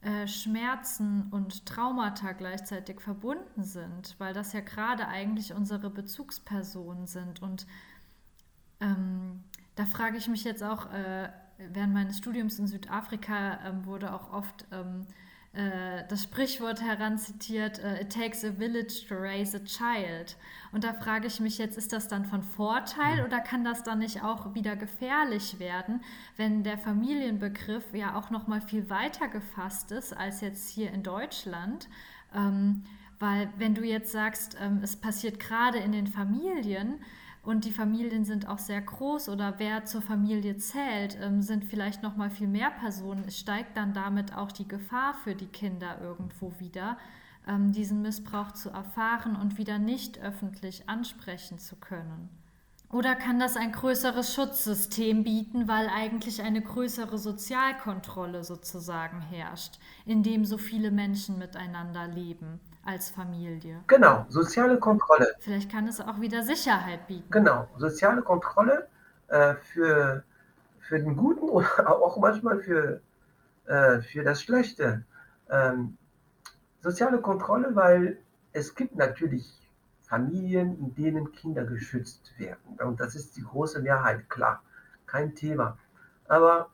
äh, 0.02 0.28
Schmerzen 0.28 1.28
und 1.32 1.66
Traumata 1.66 2.34
gleichzeitig 2.34 3.02
verbunden 3.02 3.64
sind, 3.64 4.16
weil 4.20 4.34
das 4.34 4.54
ja 4.54 4.62
gerade 4.62 5.08
eigentlich 5.08 5.54
unsere 5.54 5.90
Bezugspersonen 5.90 7.08
sind. 7.08 7.42
Und 7.42 7.66
ähm, 8.80 9.44
da 9.76 9.86
frage 9.86 10.18
ich 10.18 10.28
mich 10.28 10.44
jetzt 10.44 10.64
auch, 10.64 10.92
äh, 10.94 11.30
während 11.58 11.94
meines 11.94 12.18
Studiums 12.18 12.60
in 12.60 12.68
Südafrika 12.68 13.60
ähm, 13.66 13.86
wurde 13.86 14.14
auch 14.14 14.32
oft 14.32 14.66
ähm, 14.72 15.02
äh, 15.02 15.25
das 16.10 16.24
Sprichwort 16.24 16.82
heranzitiert, 16.82 17.80
uh, 17.80 18.02
it 18.02 18.12
takes 18.12 18.44
a 18.44 18.52
village 18.52 19.06
to 19.08 19.16
raise 19.16 19.56
a 19.56 19.60
child. 19.60 20.36
Und 20.72 20.84
da 20.84 20.94
frage 20.94 21.28
ich 21.28 21.40
mich 21.40 21.58
jetzt, 21.58 21.78
ist 21.78 21.94
das 21.94 22.10
dann 22.10 22.26
von 22.26 22.44
Vorteil 22.44 23.24
oder 23.24 23.40
kann 23.40 23.64
das 23.64 23.84
dann 23.84 24.00
nicht 24.00 24.22
auch 24.22 24.54
wieder 24.54 24.76
gefährlich 24.76 25.60
werden, 25.60 26.02
wenn 26.36 26.64
der 26.64 26.78
Familienbegriff 26.78 27.94
ja 27.94 28.16
auch 28.16 28.30
noch 28.30 28.48
mal 28.48 28.60
viel 28.60 28.90
weiter 28.90 29.30
gefasst 29.30 29.92
ist 29.92 30.12
als 30.12 30.42
jetzt 30.42 30.70
hier 30.70 30.92
in 30.92 31.04
Deutschland? 31.04 31.88
Ähm, 32.34 32.84
weil 33.20 33.48
wenn 33.58 33.76
du 33.76 33.84
jetzt 33.84 34.12
sagst, 34.12 34.58
ähm, 34.60 34.82
es 34.84 34.98
passiert 34.98 35.40
gerade 35.40 35.78
in 35.78 35.94
den 35.94 36.08
Familien, 36.08 37.00
und 37.46 37.66
die 37.66 37.72
Familien 37.72 38.26
sind 38.26 38.48
auch 38.48 38.58
sehr 38.58 38.82
groß 38.82 39.30
oder 39.30 39.56
wer 39.58 39.86
zur 39.86 40.02
Familie 40.02 40.58
zählt, 40.58 41.18
ähm, 41.22 41.42
sind 41.42 41.64
vielleicht 41.64 42.02
noch 42.02 42.16
mal 42.16 42.30
viel 42.30 42.48
mehr 42.48 42.72
Personen. 42.72 43.30
Steigt 43.30 43.78
dann 43.78 43.94
damit 43.94 44.36
auch 44.36 44.52
die 44.52 44.68
Gefahr 44.68 45.14
für 45.14 45.36
die 45.36 45.48
Kinder 45.48 46.02
irgendwo 46.02 46.54
wieder, 46.60 46.98
ähm, 47.48 47.72
diesen 47.72 48.02
Missbrauch 48.02 48.52
zu 48.52 48.72
erfahren 48.72 49.36
und 49.36 49.60
wieder 49.60 49.78
nicht 49.78 50.20
öffentlich 50.20 50.90
ansprechen 50.90 51.60
zu 51.60 51.76
können. 51.76 52.30
Oder 52.92 53.16
kann 53.16 53.40
das 53.40 53.58
ein 53.58 53.72
größeres 53.72 54.34
Schutzsystem 54.34 55.24
bieten, 55.24 55.68
weil 55.68 55.88
eigentlich 55.90 56.42
eine 56.42 56.62
größere 56.62 57.18
Sozialkontrolle 57.18 58.44
sozusagen 58.44 59.22
herrscht, 59.22 59.80
in 60.06 60.24
dem 60.24 60.46
so 60.46 60.58
viele 60.58 60.92
Menschen 60.92 61.38
miteinander 61.38 62.08
leben? 62.08 62.60
Als 62.86 63.10
Familie. 63.10 63.84
Genau, 63.88 64.26
soziale 64.30 64.78
Kontrolle. 64.78 65.36
Vielleicht 65.40 65.72
kann 65.72 65.88
es 65.88 66.00
auch 66.00 66.22
wieder 66.22 66.44
Sicherheit 66.44 67.08
bieten. 67.08 67.30
Genau, 67.32 67.68
soziale 67.78 68.22
Kontrolle 68.22 68.88
äh, 69.28 69.56
für, 69.56 70.24
für 70.80 71.00
den 71.00 71.16
Guten 71.16 71.50
oder 71.50 71.90
auch 72.02 72.18
manchmal 72.18 72.60
für, 72.60 73.02
äh, 73.66 74.02
für 74.02 74.24
das 74.24 74.42
Schlechte. 74.44 75.04
Ähm, 75.50 75.98
soziale 76.82 77.20
Kontrolle, 77.20 77.76
weil 77.76 78.18
es 78.54 78.76
gibt 78.76 78.96
natürlich 78.96 79.66
Familien, 80.04 80.78
in 80.80 80.94
denen 80.96 81.32
Kinder 81.32 81.66
geschützt 81.66 82.34
werden. 82.38 82.78
Und 82.80 83.00
das 83.00 83.16
ist 83.16 83.36
die 83.36 83.42
große 83.42 83.82
Mehrheit, 83.82 84.30
klar, 84.30 84.62
kein 85.08 85.34
Thema. 85.34 85.78
Aber 86.28 86.70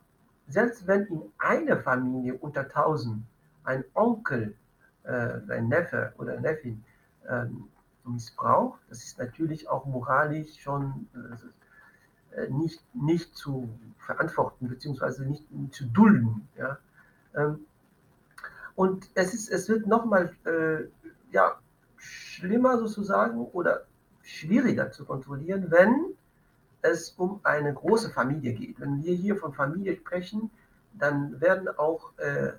selbst 0.47 0.85
wenn 0.85 1.05
in 1.05 1.21
einer 1.37 1.77
Familie 1.77 2.35
unter 2.35 2.61
1000 2.61 3.23
ein 3.63 3.85
Onkel, 3.93 4.55
äh, 5.03 5.39
ein 5.49 5.67
Neffe 5.67 6.13
oder 6.17 6.39
Neffin 6.39 6.83
ähm, 7.29 7.65
missbraucht, 8.05 8.79
das 8.89 9.03
ist 9.03 9.19
natürlich 9.19 9.69
auch 9.69 9.85
moralisch 9.85 10.59
schon 10.59 11.07
äh, 12.35 12.49
nicht, 12.49 12.83
nicht 12.95 13.35
zu 13.35 13.69
verantworten, 13.97 14.67
beziehungsweise 14.67 15.25
nicht, 15.25 15.51
nicht 15.51 15.73
zu 15.73 15.85
dulden. 15.85 16.47
Ja? 16.57 16.77
Ähm, 17.35 17.65
und 18.75 19.09
es, 19.15 19.33
ist, 19.33 19.49
es 19.49 19.69
wird 19.69 19.87
nochmal 19.87 20.35
äh, 20.45 20.85
ja, 21.31 21.59
schlimmer 21.97 22.77
sozusagen 22.77 23.39
oder 23.39 23.85
schwieriger 24.23 24.91
zu 24.91 25.05
kontrollieren, 25.05 25.69
wenn 25.69 26.13
es 26.81 27.11
um 27.11 27.39
eine 27.43 27.73
große 27.73 28.09
Familie 28.11 28.53
geht. 28.53 28.79
Wenn 28.79 29.03
wir 29.03 29.13
hier 29.13 29.35
von 29.35 29.53
Familie 29.53 29.95
sprechen, 29.97 30.49
dann 30.93 31.39
werden 31.39 31.67
auch 31.67 32.17
äh, 32.17 32.53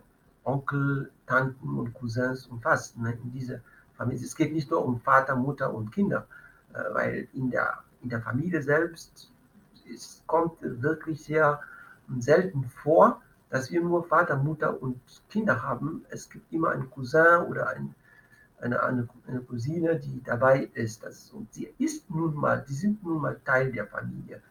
Onkel, 0.44 1.10
Tanten 1.32 1.78
und 1.78 1.94
Cousins 1.94 2.46
umfasst 2.46 2.98
ne, 2.98 3.12
in 3.22 3.32
diese 3.32 3.62
Familie. 3.94 4.26
Es 4.26 4.36
geht 4.36 4.52
nicht 4.52 4.70
nur 4.70 4.84
um 4.84 5.00
Vater, 5.00 5.34
Mutter 5.34 5.72
und 5.72 5.90
Kinder, 5.90 6.26
äh, 6.74 6.82
weil 6.92 7.28
in 7.32 7.50
der, 7.50 7.78
in 8.02 8.10
der 8.10 8.20
Familie 8.20 8.62
selbst 8.62 9.30
es 9.94 10.22
kommt 10.26 10.58
wirklich 10.60 11.24
sehr 11.24 11.60
selten 12.18 12.64
vor, 12.64 13.22
dass 13.48 13.70
wir 13.70 13.82
nur 13.82 14.04
Vater, 14.04 14.36
Mutter 14.36 14.82
und 14.82 15.00
Kinder 15.30 15.62
haben. 15.62 16.04
Es 16.10 16.28
gibt 16.28 16.52
immer 16.52 16.70
einen 16.70 16.90
Cousin 16.90 17.46
oder 17.48 17.68
ein, 17.68 17.94
eine, 18.60 18.82
eine, 18.82 19.08
eine, 19.26 19.40
Cousine, 19.40 19.98
die 19.98 20.22
dabei 20.22 20.68
ist. 20.74 21.02
Das, 21.02 21.30
und 21.32 21.52
sie 21.52 21.72
ist 21.78 22.10
nun 22.10 22.34
mal, 22.34 22.64
die 22.68 22.74
sind 22.74 23.02
nun 23.02 23.22
mal 23.22 23.40
Teil 23.44 23.72
der 23.72 23.86
Familie. 23.86 24.42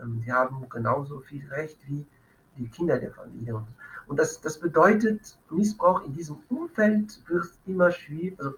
Ähm, 0.00 0.20
sie 0.22 0.32
haben 0.32 0.68
genauso 0.68 1.20
viel 1.20 1.46
Recht 1.48 1.78
wie 1.88 2.06
die 2.58 2.68
Kinder 2.68 2.98
der 2.98 3.12
Familie. 3.12 3.62
Und, 4.06 4.18
das, 4.18 4.40
das 4.40 4.58
bedeutet, 4.58 5.36
Missbrauch 5.50 6.04
in 6.04 6.14
diesem 6.14 6.38
Umfeld 6.48 7.20
wird 7.28 7.48
immer 7.66 7.90
schwierig, 7.90 8.38
also 8.38 8.54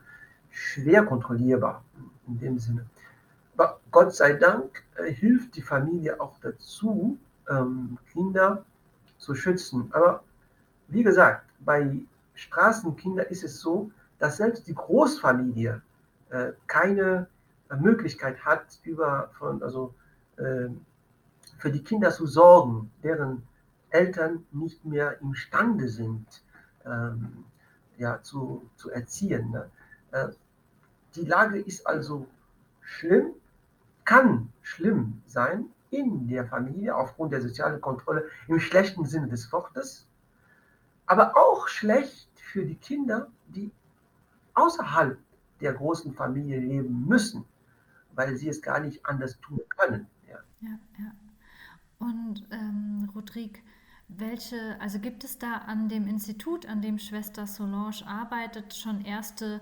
schwer 0.51 1.05
kontrollierbar 1.05 1.85
in 2.27 2.39
dem 2.39 2.59
Sinne. 2.59 2.87
Aber 3.57 3.81
Gott 3.91 4.15
sei 4.15 4.35
Dank 4.35 4.85
äh, 4.97 5.11
hilft 5.11 5.57
die 5.57 5.63
Familie 5.63 6.21
auch 6.21 6.39
dazu, 6.41 7.19
ähm, 7.49 7.99
Kinder 8.13 8.65
zu 9.19 9.35
schützen. 9.35 9.89
Aber 9.93 10.23
wie 10.89 11.03
gesagt, 11.03 11.47
bei 11.61 11.99
Straßenkindern 12.35 13.27
ist 13.27 13.45
es 13.45 13.61
so, 13.61 13.91
dass 14.19 14.37
selbst 14.37 14.67
die 14.69 14.75
Großfamilie 14.75 15.83
äh, 16.31 16.53
keine 16.67 17.27
äh, 17.71 17.77
Möglichkeit 17.77 18.45
hat, 18.45 18.79
über, 18.85 19.31
von, 19.39 19.63
also, 19.63 19.95
äh, 20.37 20.69
für 21.59 21.71
die 21.71 21.83
Kinder 21.83 22.11
zu 22.11 22.27
sorgen, 22.27 22.91
deren 23.03 23.43
Eltern 23.91 24.47
nicht 24.53 24.85
mehr 24.85 25.21
imstande 25.21 25.89
sind, 25.89 26.27
ähm, 26.85 27.45
ja, 27.97 28.23
zu, 28.23 28.69
zu 28.77 28.91
erziehen. 28.91 29.51
Ne? 29.51 29.71
Äh, 30.13 30.29
die 31.15 31.25
Lage 31.25 31.61
ist 31.61 31.87
also 31.87 32.27
schlimm, 32.81 33.33
kann 34.05 34.53
schlimm 34.63 35.23
sein 35.27 35.67
in 35.91 36.29
der 36.29 36.47
Familie 36.47 36.95
aufgrund 36.95 37.33
der 37.33 37.41
sozialen 37.43 37.81
Kontrolle 37.81 38.29
im 38.47 38.61
schlechten 38.61 39.05
Sinne 39.05 39.29
des 39.29 39.51
Wortes, 39.53 40.07
aber 41.07 41.37
auch 41.37 41.69
schlecht 41.69 42.29
für 42.37 42.65
die 42.65 42.77
Kinder, 42.77 43.29
die 43.49 43.71
außerhalb 44.55 45.19
der 45.61 45.73
großen 45.73 46.13
Familie 46.15 46.61
leben 46.61 47.07
müssen, 47.07 47.45
weil 48.15 48.37
sie 48.37 48.49
es 48.49 48.61
gar 48.63 48.81
nicht 48.81 49.05
anders 49.07 49.39
tun 49.41 49.61
können. 49.77 50.07
Ja, 50.29 50.39
ja. 50.61 50.79
ja. 50.99 51.13
Und 51.99 52.47
ähm, 52.51 53.11
Rodrigue, 53.15 53.61
welche, 54.09 54.77
also 54.81 54.99
gibt 54.99 55.23
es 55.25 55.39
da 55.39 55.59
an 55.67 55.89
dem 55.89 56.07
Institut, 56.07 56.67
an 56.67 56.83
dem 56.83 56.99
Schwester 56.99 57.47
Solange 57.47 58.07
arbeitet, 58.07 58.75
schon 58.75 59.05
erste 59.05 59.61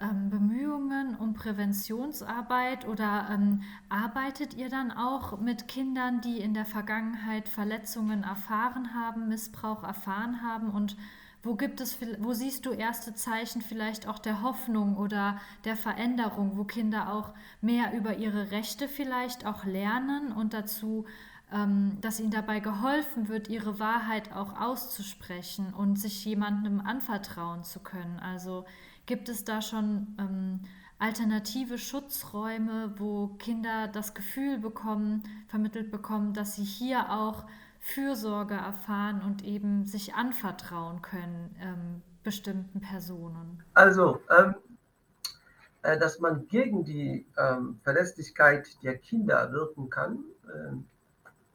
ähm, 0.00 0.28
Bemühungen 0.28 1.16
um 1.16 1.32
Präventionsarbeit 1.32 2.86
oder 2.86 3.28
ähm, 3.30 3.62
arbeitet 3.88 4.54
ihr 4.54 4.68
dann 4.68 4.90
auch 4.90 5.40
mit 5.40 5.68
Kindern, 5.68 6.20
die 6.20 6.38
in 6.38 6.52
der 6.52 6.66
Vergangenheit 6.66 7.48
Verletzungen 7.48 8.24
erfahren 8.24 8.92
haben, 8.92 9.28
Missbrauch 9.28 9.84
erfahren 9.84 10.42
haben? 10.42 10.70
Und 10.70 10.96
wo 11.42 11.54
gibt 11.54 11.80
es, 11.80 11.98
wo 12.18 12.34
siehst 12.34 12.66
du 12.66 12.72
erste 12.72 13.14
Zeichen 13.14 13.62
vielleicht 13.62 14.08
auch 14.08 14.18
der 14.18 14.42
Hoffnung 14.42 14.96
oder 14.96 15.40
der 15.64 15.76
Veränderung, 15.76 16.58
wo 16.58 16.64
Kinder 16.64 17.12
auch 17.12 17.32
mehr 17.60 17.94
über 17.96 18.16
ihre 18.16 18.50
Rechte 18.50 18.88
vielleicht 18.88 19.46
auch 19.46 19.64
lernen 19.64 20.32
und 20.32 20.52
dazu, 20.52 21.06
dass 22.00 22.18
ihnen 22.18 22.32
dabei 22.32 22.58
geholfen 22.58 23.28
wird, 23.28 23.46
ihre 23.48 23.78
Wahrheit 23.78 24.32
auch 24.32 24.60
auszusprechen 24.60 25.72
und 25.72 25.96
sich 25.96 26.24
jemandem 26.24 26.80
anvertrauen 26.80 27.62
zu 27.62 27.78
können? 27.80 28.18
Also 28.18 28.64
Gibt 29.06 29.28
es 29.28 29.44
da 29.44 29.62
schon 29.62 30.16
ähm, 30.18 30.60
alternative 30.98 31.78
Schutzräume, 31.78 32.92
wo 32.98 33.28
Kinder 33.38 33.86
das 33.86 34.14
Gefühl 34.14 34.58
bekommen, 34.58 35.22
vermittelt 35.46 35.92
bekommen, 35.92 36.34
dass 36.34 36.56
sie 36.56 36.64
hier 36.64 37.10
auch 37.10 37.46
Fürsorge 37.78 38.54
erfahren 38.54 39.22
und 39.22 39.44
eben 39.44 39.86
sich 39.86 40.14
anvertrauen 40.14 41.02
können 41.02 41.54
ähm, 41.60 42.02
bestimmten 42.24 42.80
Personen? 42.80 43.62
Also, 43.74 44.20
ähm, 44.36 44.56
äh, 45.82 45.96
dass 45.96 46.18
man 46.18 46.48
gegen 46.48 46.84
die 46.84 47.24
ähm, 47.38 47.78
Verlässlichkeit 47.84 48.66
der 48.82 48.98
Kinder 48.98 49.52
wirken 49.52 49.88
kann 49.88 50.24
ähm, 50.52 50.84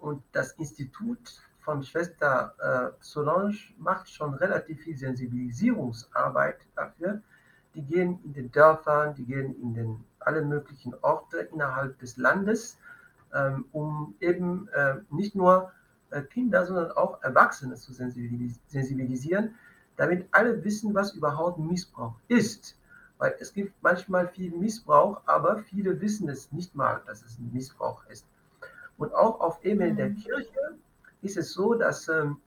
und 0.02 0.24
das 0.32 0.54
Institut 0.54 1.42
von 1.60 1.84
Schwester 1.84 2.56
äh, 2.60 2.98
Solange 3.00 3.56
macht 3.78 4.10
schon 4.10 4.34
relativ 4.34 4.82
viel 4.82 4.98
Sensibilisierungsarbeit 4.98 6.58
dafür, 6.76 7.22
die 7.76 7.84
gehen 7.84 8.20
in 8.24 8.34
den 8.34 8.52
Dörfern, 8.52 9.16
die 9.16 9.26
gehen 9.26 9.56
in 9.62 9.74
den 9.74 10.04
alle 10.20 10.42
möglichen 10.42 10.94
Orte 11.02 11.38
innerhalb 11.54 11.98
des 12.00 12.18
Landes, 12.18 12.78
ähm, 13.34 13.66
um 13.72 14.16
eben 14.20 14.68
äh, 14.70 14.96
nicht 15.10 15.36
nur 15.36 15.72
äh, 16.10 16.22
Kinder, 16.22 16.66
sondern 16.66 16.92
auch 16.92 17.22
Erwachsene 17.24 17.76
zu 17.76 17.94
sensibilis 17.94 18.60
sensibilisieren, 18.68 19.56
damit 19.96 20.28
alle 20.32 20.64
wissen, 20.64 20.94
was 20.94 21.14
überhaupt 21.14 21.60
Missbrauch 21.60 22.16
ist. 22.28 22.78
Weil 23.18 23.36
es 23.40 23.54
gibt 23.54 23.74
manchmal 23.82 24.28
viel 24.28 24.52
Missbrauch, 24.52 25.22
aber 25.26 25.60
viele 25.60 26.02
wissen 26.02 26.28
es 26.28 26.52
nicht 26.52 26.76
mal, 26.76 27.02
dass 27.06 27.24
es 27.24 27.38
ein 27.38 27.52
Missbrauch 27.54 28.04
ist. 28.08 28.26
Und 29.02 29.14
auch 29.14 29.40
auf 29.40 29.64
Ebene 29.64 29.96
der 29.96 30.10
mhm. 30.10 30.18
Kirche 30.18 30.78
ist 31.22 31.38
es 31.38 31.54
so, 31.54 31.74
dass 31.74 32.08
ähm, 32.08 32.38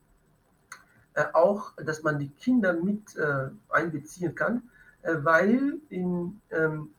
äh, 1.14 1.24
auch, 1.32 1.72
dass 1.76 2.02
man 2.02 2.18
die 2.18 2.30
Kinder 2.30 2.72
mit 2.72 3.16
äh, 3.16 3.50
einbeziehen 3.68 4.34
kann 4.34 4.62
äh, 5.04 5.16
weil 5.22 5.78
in 5.90 6.40
ähm, 6.50 6.90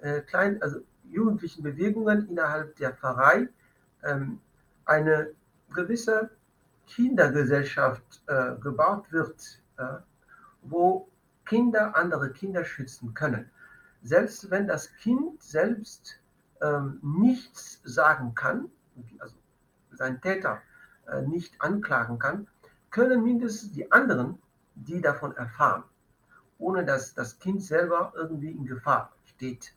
äh, 0.00 0.20
kleinen, 0.22 0.60
also 0.62 0.80
jugendlichen 1.10 1.62
Bewegungen 1.62 2.28
innerhalb 2.28 2.74
der 2.76 2.92
Pfarrei 2.92 3.48
ähm, 4.02 4.40
eine 4.86 5.30
gewisse 5.72 6.30
Kindergesellschaft 6.86 8.22
äh, 8.26 8.54
gebaut 8.60 9.12
wird, 9.12 9.60
äh, 9.76 9.98
wo 10.62 11.08
Kinder 11.44 11.96
andere 11.96 12.30
Kinder 12.30 12.64
schützen 12.64 13.12
können. 13.14 13.50
Selbst 14.02 14.50
wenn 14.50 14.66
das 14.66 14.92
Kind 14.96 15.42
selbst 15.42 16.18
ähm, 16.62 16.98
nichts 17.02 17.80
sagen 17.84 18.34
kann, 18.34 18.70
also 19.18 19.36
seinen 19.92 20.20
Täter 20.20 20.62
äh, 21.06 21.22
nicht 21.22 21.60
anklagen 21.60 22.18
kann, 22.18 22.48
können 22.90 23.22
mindestens 23.22 23.72
die 23.72 23.90
anderen, 23.92 24.38
die 24.74 25.00
davon 25.00 25.36
erfahren 25.36 25.84
ohne 26.60 26.84
dass 26.84 27.14
das 27.14 27.38
Kind 27.38 27.62
selber 27.62 28.12
irgendwie 28.14 28.50
in 28.50 28.66
Gefahr 28.66 29.12
steht. 29.24 29.74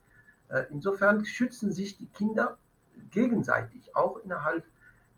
Äh, 0.49 0.65
insofern 0.69 1.25
schützen 1.25 1.71
sich 1.71 1.97
die 1.97 2.07
Kinder 2.07 2.57
gegenseitig, 3.09 3.95
auch 3.95 4.17
innerhalb 4.23 4.63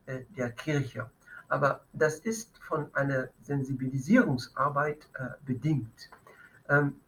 äh, 0.05 0.21
der 0.37 0.51
Kirche. 0.51 1.09
Aber 1.49 1.81
das 1.93 2.19
ist 2.19 2.57
von 2.59 2.93
einer 2.95 3.29
Sensibilisierungsarbeit 3.43 5.07
bedingt. 5.45 6.09
Ähm, 6.69 6.99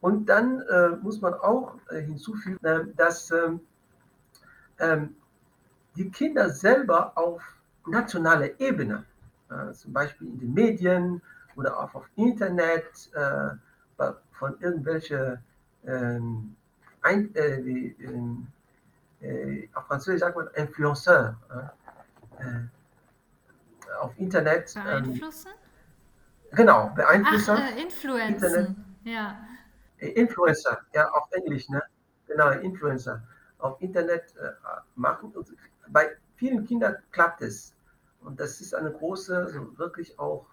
und 0.00 0.26
dann 0.26 0.62
muss 1.02 1.20
man 1.20 1.34
auch 1.34 1.76
hinzufügen, 1.90 2.92
dass 2.96 3.30
ähm, 3.30 3.60
ähm, 4.80 5.14
die 5.96 6.10
Kinder 6.10 6.50
selber 6.50 7.12
auf 7.16 7.42
nationaler 7.86 8.60
Ebene, 8.60 9.04
zum 9.72 9.92
Beispiel 9.92 10.28
in 10.28 10.38
den 10.38 10.54
Medien 10.54 11.22
oder 11.56 11.78
auch 11.78 11.94
auf 11.94 12.06
Internet, 12.16 13.10
von 14.42 14.60
irgendwelchen 14.60 15.38
ähm, 15.84 16.56
ein, 17.02 17.34
äh, 17.34 17.64
wie, 17.64 17.96
ähm, 18.00 18.46
äh, 19.20 19.68
auf 19.74 19.86
Französisch 19.86 20.20
sagt 20.20 20.36
man 20.36 20.48
Influenceur 20.54 21.36
äh, 22.38 22.44
auf 24.00 24.12
Internet. 24.18 24.74
Ähm, 24.76 24.84
Beeinflussen? 24.84 25.50
Genau, 26.52 26.88
beeinflussen. 26.94 27.56
Ach, 27.56 27.76
äh, 27.76 27.82
Influenzen, 27.82 28.84
ja. 29.04 29.38
Äh, 29.98 30.08
Influencer, 30.08 30.80
ja, 30.92 31.08
auf 31.10 31.30
Englisch, 31.32 31.68
ne? 31.68 31.82
genau, 32.26 32.50
Influencer 32.50 33.22
auf 33.58 33.80
Internet 33.80 34.34
äh, 34.36 34.50
machen. 34.96 35.32
Und 35.32 35.46
bei 35.92 36.16
vielen 36.36 36.64
Kindern 36.64 36.96
klappt 37.10 37.42
es. 37.42 37.74
Und 38.20 38.40
das 38.40 38.60
ist 38.60 38.74
eine 38.74 38.92
große, 38.92 39.36
also 39.36 39.78
wirklich 39.78 40.18
auch 40.18 40.46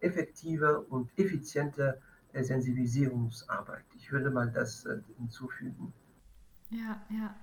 effektive 0.00 0.80
und 0.80 1.10
effiziente 1.18 2.00
äh, 2.32 2.42
Sensibilisierungsarbeit. 2.42 3.84
Ich 3.96 4.10
würde 4.10 4.30
mal 4.30 4.50
das 4.50 4.84
äh, 4.86 5.00
hinzufügen. 5.18 5.92
Ja, 6.70 7.02
ja. 7.10 7.34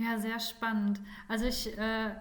Ja, 0.00 0.18
sehr 0.18 0.40
spannend. 0.40 0.98
Also 1.28 1.44
ich, 1.44 1.76
äh, 1.76 2.12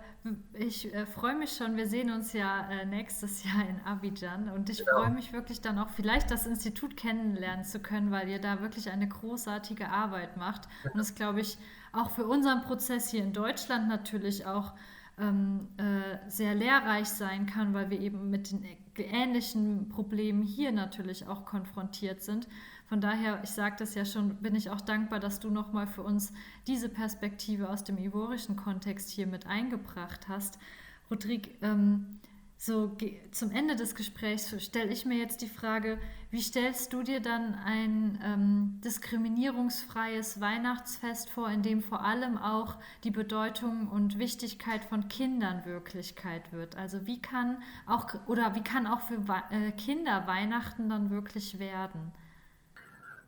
ich 0.53 0.93
äh, 0.93 1.05
freue 1.05 1.35
mich 1.35 1.55
schon, 1.55 1.77
wir 1.77 1.87
sehen 1.87 2.11
uns 2.11 2.33
ja 2.33 2.69
äh, 2.69 2.85
nächstes 2.85 3.43
Jahr 3.45 3.69
in 3.69 3.79
Abidjan 3.85 4.49
und 4.49 4.69
ich 4.69 4.79
genau. 4.79 4.97
freue 4.97 5.11
mich 5.11 5.31
wirklich 5.31 5.61
dann 5.61 5.79
auch 5.79 5.89
vielleicht 5.91 6.29
das 6.29 6.45
Institut 6.45 6.97
kennenlernen 6.97 7.63
zu 7.63 7.79
können, 7.79 8.11
weil 8.11 8.27
ihr 8.27 8.39
da 8.39 8.59
wirklich 8.59 8.91
eine 8.91 9.07
großartige 9.07 9.87
Arbeit 9.87 10.35
macht 10.35 10.67
und 10.93 10.99
es 10.99 11.15
glaube 11.15 11.39
ich 11.39 11.57
auch 11.93 12.11
für 12.11 12.27
unseren 12.27 12.63
Prozess 12.63 13.11
hier 13.11 13.23
in 13.23 13.31
Deutschland 13.31 13.87
natürlich 13.87 14.45
auch 14.45 14.73
ähm, 15.17 15.69
äh, 15.77 16.29
sehr 16.29 16.55
lehrreich 16.55 17.07
sein 17.07 17.45
kann, 17.45 17.73
weil 17.73 17.89
wir 17.89 17.99
eben 18.01 18.29
mit 18.29 18.51
den 18.51 18.65
ähnlichen 18.97 19.87
Problemen 19.87 20.43
hier 20.43 20.73
natürlich 20.73 21.27
auch 21.27 21.45
konfrontiert 21.45 22.23
sind. 22.23 22.49
Von 22.89 23.01
daher, 23.01 23.39
ich 23.43 23.51
sage 23.51 23.75
das 23.77 23.93
ja 23.93 24.03
schon, 24.03 24.37
bin 24.37 24.55
ich 24.55 24.71
auch 24.71 24.81
dankbar, 24.81 25.19
dass 25.19 25.39
du 25.39 25.51
nochmal 25.51 25.85
für 25.85 26.01
uns 26.01 26.33
diese 26.65 26.89
Perspektive 26.89 27.69
aus 27.69 27.83
dem 27.83 27.99
ivorischen 27.99 28.55
Kontext 28.55 29.11
hier 29.11 29.27
mit 29.27 29.45
eingebracht 29.45 30.27
hast. 30.27 30.57
Rodrigue, 31.11 31.51
ähm, 31.61 32.19
so 32.57 32.97
zum 33.29 33.51
Ende 33.51 33.75
des 33.75 33.93
Gesprächs 33.93 34.59
stelle 34.61 34.91
ich 34.91 35.05
mir 35.05 35.19
jetzt 35.19 35.43
die 35.43 35.47
Frage, 35.47 35.99
wie 36.31 36.41
stellst 36.41 36.91
du 36.91 37.03
dir 37.03 37.19
dann 37.19 37.53
ein 37.63 38.19
ähm, 38.23 38.81
diskriminierungsfreies 38.83 40.41
Weihnachtsfest 40.41 41.29
vor, 41.29 41.47
in 41.51 41.61
dem 41.61 41.83
vor 41.83 42.03
allem 42.03 42.39
auch 42.39 42.75
die 43.03 43.11
Bedeutung 43.11 43.87
und 43.87 44.17
Wichtigkeit 44.17 44.83
von 44.83 45.07
Kindern 45.09 45.63
Wirklichkeit 45.63 46.51
wird? 46.51 46.75
Also 46.75 47.05
wie 47.05 47.21
kann 47.21 47.61
auch 47.85 48.07
oder 48.25 48.55
wie 48.55 48.63
kann 48.63 48.87
auch 48.87 49.01
für 49.01 49.23
äh, 49.51 49.71
Kinder 49.73 50.25
Weihnachten 50.25 50.89
dann 50.89 51.11
wirklich 51.11 51.59
werden? 51.59 52.11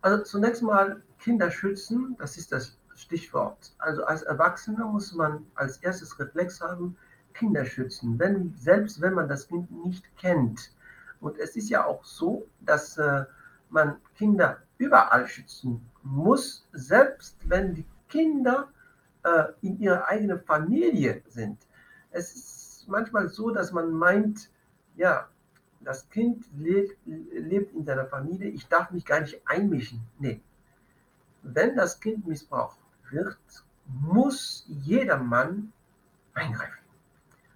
Also 0.02 0.24
zunächst 0.24 0.64
mal 0.64 1.02
Kinder 1.20 1.52
schützen, 1.52 2.16
das 2.20 2.38
ist 2.38 2.52
das 2.52 2.78
Stichwort. 2.96 3.74
Also 3.78 4.04
als 4.04 4.24
Erwachsener 4.24 4.86
muss 4.86 5.14
man 5.14 5.46
als 5.56 5.78
erstes 5.78 6.20
Reflex 6.20 6.62
haben, 6.62 6.98
Kinder 7.34 7.66
schützen, 7.66 8.20
wenn, 8.20 8.54
selbst 8.58 9.02
wenn 9.02 9.14
man 9.14 9.30
das 9.30 9.48
Kind 9.48 9.72
nicht 9.86 10.06
kennt. 10.18 10.72
Und 11.20 11.38
es 11.38 11.56
ist 11.56 11.70
ja 11.70 11.86
auch 11.86 12.04
so, 12.04 12.48
dass 12.62 12.98
äh, 12.98 13.26
man 13.70 13.98
Kinder 14.16 14.58
überall 14.78 15.28
schützen 15.28 15.82
muss, 16.04 16.68
selbst 16.74 17.38
wenn 17.48 17.76
die 17.76 17.86
Kinder 18.10 18.70
äh, 19.24 19.44
in 19.62 19.80
ihrer 19.80 20.08
eigenen 20.08 20.42
Familie 20.42 21.22
sind. 21.30 21.60
Es 22.10 22.36
ist 22.36 22.86
manchmal 22.88 23.30
so, 23.30 23.52
dass 23.52 23.72
man 23.72 23.92
meint, 23.92 24.50
ja, 24.96 25.30
das 25.84 26.10
Kind 26.10 26.46
lebt, 26.58 26.98
lebt 27.06 27.74
in 27.74 27.86
seiner 27.86 28.06
Familie, 28.06 28.50
ich 28.50 28.68
darf 28.68 28.92
mich 28.92 29.06
gar 29.06 29.22
nicht 29.22 29.42
einmischen. 29.46 30.02
Nee. 30.20 30.42
Wenn 31.44 31.76
das 31.76 32.00
Kind 32.00 32.28
missbraucht 32.28 32.78
wird, 33.10 33.38
muss 33.86 34.66
jeder 34.68 35.18
Mann 35.18 35.74
eingreifen, 36.34 36.86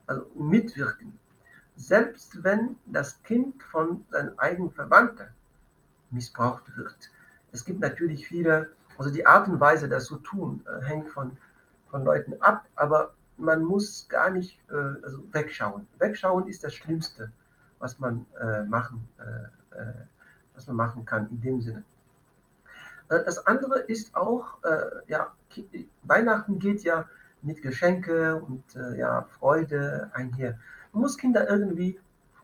also 0.08 0.26
mitwirken. 0.36 1.18
Selbst 1.76 2.44
wenn 2.44 2.78
das 2.86 3.22
Kind 3.24 3.62
von 3.64 4.06
seinen 4.10 4.38
eigenen 4.40 4.72
Verwandten 4.72 5.28
missbraucht 6.10 6.76
wird. 6.78 7.12
Es 7.52 7.64
gibt 7.64 7.80
natürlich 7.80 8.28
viele, 8.28 8.72
also 8.98 9.12
die 9.12 9.26
Art 9.26 9.48
und 9.48 9.60
Weise, 9.60 9.88
das 9.88 10.06
zu 10.06 10.18
tun, 10.18 10.66
äh, 10.66 10.84
hängt 10.86 11.10
von, 11.10 11.38
von 11.90 12.04
Leuten 12.04 12.42
ab, 12.42 12.66
aber 12.76 13.14
man 13.38 13.64
muss 13.64 14.08
gar 14.08 14.30
nicht 14.30 14.60
äh, 14.70 15.04
also 15.04 15.24
wegschauen. 15.32 15.88
Wegschauen 16.00 16.48
ist 16.48 16.64
das 16.64 16.74
Schlimmste 16.74 17.32
was 17.80 18.00
man 18.00 18.26
äh, 18.40 18.64
machen, 18.64 19.08
äh, 19.20 19.78
äh, 19.78 19.94
was 20.54 20.68
man 20.68 20.76
machen 20.76 21.06
kann 21.06 21.30
in 21.30 21.42
dem 21.42 21.62
Sinne. 21.62 21.84
Äh, 23.10 23.24
das 23.24 23.46
andere 23.46 23.80
ist 23.80 24.16
auch, 24.16 24.64
äh, 24.64 24.90
ja, 25.08 25.34
Weihnachten 26.04 26.60
geht 26.60 26.84
ja 26.84 27.08
mit 27.42 27.62
Geschenke 27.62 28.36
und 28.36 28.64
ja, 28.98 29.22
Freude 29.22 30.10
einher. 30.14 30.58
Man 30.92 31.04
muss 31.04 31.16
Kinder 31.16 31.48
irgendwie 31.48 32.00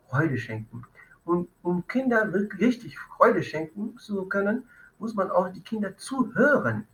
Freude 0.07 0.37
schenken. 0.37 0.83
Und 1.25 1.49
um 1.63 1.87
Kinder 1.87 2.31
wirklich 2.31 2.61
richtig 2.61 2.99
Freude 2.99 3.41
schenken 3.41 3.97
zu 3.97 4.25
können, 4.25 4.69
muss 4.99 5.15
man 5.15 5.31
auch 5.31 5.49
die 5.49 5.63
Kinder 5.63 5.97
zuhören. 5.97 6.85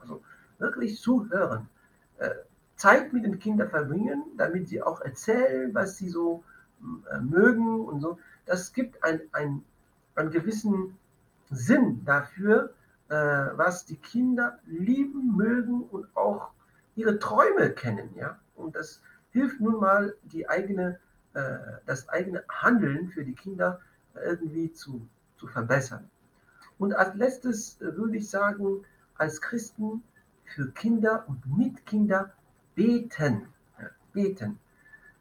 Also 0.00 0.22
wirklich 0.58 1.00
zuhören. 1.00 1.68
Zeit 2.76 3.12
mit 3.12 3.24
den 3.24 3.40
Kindern 3.40 3.68
verbringen, 3.68 4.22
damit 4.36 4.68
sie 4.68 4.80
auch 4.80 5.00
erzählen, 5.00 5.74
was 5.74 5.98
sie 5.98 6.08
so 6.08 6.44
äh, 6.46 6.57
mögen 7.20 7.80
und 7.80 8.00
so. 8.00 8.18
Das 8.46 8.72
gibt 8.72 9.02
ein, 9.04 9.20
ein, 9.32 9.64
einen 10.14 10.30
gewissen 10.30 10.96
Sinn 11.50 12.04
dafür, 12.04 12.74
äh, 13.08 13.14
was 13.14 13.86
die 13.86 13.96
Kinder 13.96 14.58
lieben, 14.66 15.36
mögen 15.36 15.82
und 15.82 16.06
auch 16.14 16.50
ihre 16.94 17.18
Träume 17.18 17.70
kennen. 17.70 18.10
Ja? 18.16 18.38
Und 18.54 18.76
das 18.76 19.02
hilft 19.30 19.60
nun 19.60 19.80
mal, 19.80 20.14
die 20.24 20.48
eigene, 20.48 20.98
äh, 21.34 21.58
das 21.86 22.08
eigene 22.08 22.44
Handeln 22.48 23.08
für 23.08 23.24
die 23.24 23.34
Kinder 23.34 23.80
irgendwie 24.14 24.72
zu, 24.72 25.06
zu 25.36 25.46
verbessern. 25.46 26.10
Und 26.78 26.92
als 26.94 27.14
letztes 27.14 27.80
äh, 27.80 27.96
würde 27.96 28.18
ich 28.18 28.28
sagen, 28.28 28.84
als 29.16 29.40
Christen 29.40 30.02
für 30.44 30.70
Kinder 30.70 31.24
und 31.28 31.44
mit 31.56 31.84
Kinder 31.86 32.32
beten. 32.74 33.48
Ja, 33.80 33.88
beten. 34.12 34.58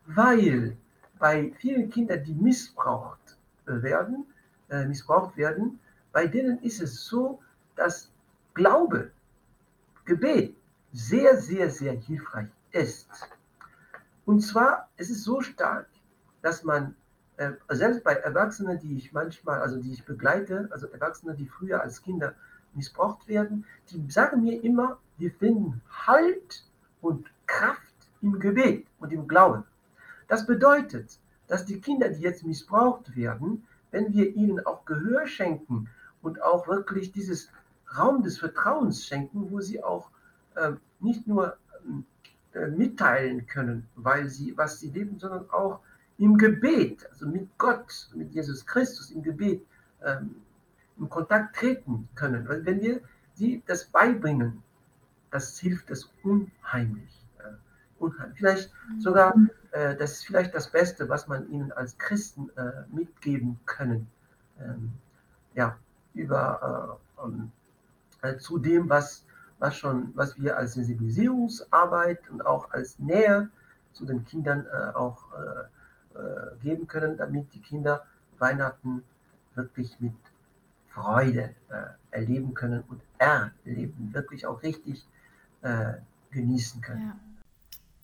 Weil 0.05 0.77
bei 1.19 1.51
vielen 1.59 1.89
Kindern, 1.89 2.23
die 2.23 2.33
missbraucht 2.33 3.37
äh, 3.65 3.81
werden, 3.81 4.25
äh, 4.69 4.85
missbraucht 4.85 5.35
werden, 5.37 5.79
bei 6.11 6.27
denen 6.27 6.59
ist 6.63 6.81
es 6.81 7.05
so, 7.05 7.39
dass 7.75 8.11
Glaube, 8.53 9.11
Gebet 10.05 10.55
sehr, 10.93 11.37
sehr, 11.37 11.69
sehr 11.69 11.93
hilfreich 11.93 12.47
ist. 12.71 13.07
Und 14.25 14.41
zwar, 14.41 14.89
es 14.97 15.09
ist 15.09 15.23
so 15.23 15.41
stark, 15.41 15.87
dass 16.41 16.63
man, 16.63 16.95
äh, 17.37 17.51
selbst 17.69 18.03
bei 18.03 18.13
Erwachsenen, 18.13 18.79
die 18.79 18.97
ich 18.97 19.13
manchmal, 19.13 19.61
also 19.61 19.79
die 19.79 19.93
ich 19.93 20.05
begleite, 20.05 20.67
also 20.71 20.87
Erwachsene, 20.87 21.35
die 21.35 21.45
früher 21.45 21.81
als 21.81 22.01
Kinder 22.01 22.33
missbraucht 22.73 23.27
werden, 23.27 23.65
die 23.89 24.09
sagen 24.09 24.41
mir 24.41 24.63
immer, 24.63 24.97
wir 25.17 25.31
finden 25.31 25.81
Halt 26.07 26.63
und 27.01 27.27
Kraft 27.45 27.81
im 28.21 28.39
Gebet 28.39 28.87
und 28.99 29.13
im 29.13 29.27
Glauben. 29.27 29.63
Das 30.27 30.45
bedeutet, 30.45 31.19
dass 31.47 31.65
die 31.65 31.79
Kinder, 31.79 32.09
die 32.09 32.21
jetzt 32.21 32.45
missbraucht 32.45 33.15
werden, 33.15 33.65
wenn 33.91 34.13
wir 34.13 34.35
ihnen 34.35 34.65
auch 34.65 34.85
Gehör 34.85 35.27
schenken 35.27 35.89
und 36.21 36.41
auch 36.41 36.67
wirklich 36.67 37.11
dieses 37.11 37.49
Raum 37.97 38.23
des 38.23 38.37
Vertrauens 38.37 39.05
schenken, 39.05 39.49
wo 39.51 39.61
sie 39.61 39.81
auch 39.83 40.09
äh, 40.55 40.73
nicht 40.99 41.25
nur 41.27 41.57
äh, 42.53 42.67
mitteilen 42.67 43.47
können, 43.47 43.87
weil 43.95 44.29
sie, 44.29 44.57
was 44.57 44.79
sie 44.79 44.89
leben, 44.89 45.19
sondern 45.19 45.49
auch 45.51 45.79
im 46.17 46.37
Gebet, 46.37 47.07
also 47.09 47.27
mit 47.27 47.47
Gott, 47.57 48.09
mit 48.13 48.33
Jesus 48.33 48.65
Christus 48.65 49.11
im 49.11 49.21
Gebet 49.21 49.65
ähm, 50.03 50.35
in 50.97 51.09
Kontakt 51.09 51.55
treten 51.55 52.09
können. 52.15 52.47
Weil 52.47 52.65
wenn 52.65 52.81
wir 52.81 53.01
sie 53.35 53.61
das 53.67 53.85
beibringen, 53.85 54.63
das 55.31 55.59
hilft 55.59 55.91
es 55.91 56.09
unheimlich. 56.23 57.16
Äh, 57.99 58.03
unheimlich. 58.03 58.37
Vielleicht 58.37 58.71
sogar 58.99 59.33
äh, 59.77 59.95
das 59.95 60.13
ist 60.13 60.25
vielleicht 60.25 60.55
das 60.55 60.71
Beste, 60.71 61.07
was 61.09 61.27
man 61.27 61.49
ihnen 61.51 61.71
als 61.71 61.97
Christen 61.97 62.49
äh, 62.57 62.83
mitgeben 62.91 63.59
können. 63.65 64.09
Ähm, 64.59 64.93
ja, 65.53 65.77
über 66.13 66.99
äh, 67.17 67.21
um, 67.21 67.51
äh, 68.21 68.37
zu 68.37 68.57
dem, 68.57 68.89
was, 68.89 69.23
was, 69.59 69.75
schon, 69.75 70.11
was 70.15 70.39
wir 70.41 70.57
als 70.57 70.73
Sensibilisierungsarbeit 70.73 72.29
und 72.29 72.45
auch 72.45 72.71
als 72.71 72.97
Nähe 72.97 73.49
zu 73.93 74.05
den 74.05 74.25
Kindern 74.25 74.65
äh, 74.65 74.95
auch 74.95 75.25
geben 76.63 76.87
können, 76.87 77.15
damit 77.15 77.53
die 77.53 77.61
Kinder 77.61 78.03
Weihnachten 78.39 79.03
wirklich 79.53 79.99
mit 79.99 80.15
Freude 80.89 81.53
erleben 82.09 82.55
können 82.55 82.83
und 82.87 82.99
erleben, 83.19 84.09
wirklich 84.15 84.47
auch 84.47 84.63
richtig 84.63 85.07
genießen 86.31 86.81
können. 86.81 87.07
Ja. 87.09 87.26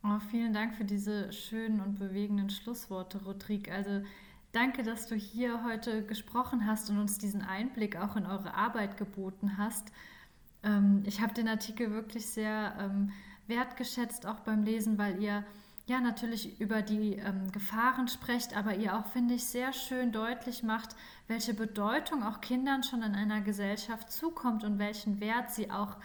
Oh, 0.05 0.19
vielen 0.31 0.51
Dank 0.51 0.75
für 0.75 0.83
diese 0.83 1.31
schönen 1.31 1.79
und 1.79 1.97
bewegenden 1.97 2.49
Schlussworte, 2.49 3.23
Rodrigue. 3.23 3.73
Also 3.73 4.01
danke, 4.51 4.83
dass 4.83 5.07
du 5.07 5.15
hier 5.15 5.63
heute 5.63 6.05
gesprochen 6.05 6.67
hast 6.67 6.89
und 6.89 6.99
uns 6.99 7.19
diesen 7.19 7.41
Einblick 7.41 7.95
auch 7.95 8.17
in 8.17 8.25
eure 8.25 8.53
Arbeit 8.53 8.97
geboten 8.97 9.57
hast. 9.57 9.93
Ähm, 10.61 11.03
ich 11.05 11.21
habe 11.21 11.33
den 11.33 11.47
Artikel 11.47 11.91
wirklich 11.91 12.25
sehr 12.25 12.75
ähm, 12.81 13.13
wertgeschätzt, 13.47 14.25
auch 14.25 14.41
beim 14.41 14.63
Lesen, 14.63 14.97
weil 14.97 15.21
ihr 15.21 15.45
ja 15.85 16.01
natürlich 16.01 16.59
über 16.59 16.81
die 16.81 17.13
ähm, 17.13 17.53
Gefahren 17.53 18.09
sprecht, 18.09 18.57
aber 18.57 18.75
ihr 18.75 18.97
auch, 18.97 19.07
finde 19.07 19.35
ich, 19.35 19.45
sehr 19.45 19.71
schön 19.71 20.11
deutlich 20.11 20.63
macht, 20.63 20.97
welche 21.29 21.53
Bedeutung 21.53 22.23
auch 22.23 22.41
Kindern 22.41 22.83
schon 22.83 23.03
in 23.03 23.15
einer 23.15 23.39
Gesellschaft 23.39 24.11
zukommt 24.11 24.65
und 24.65 24.79
welchen 24.79 25.21
Wert 25.21 25.51
sie 25.51 25.71
auch 25.71 25.95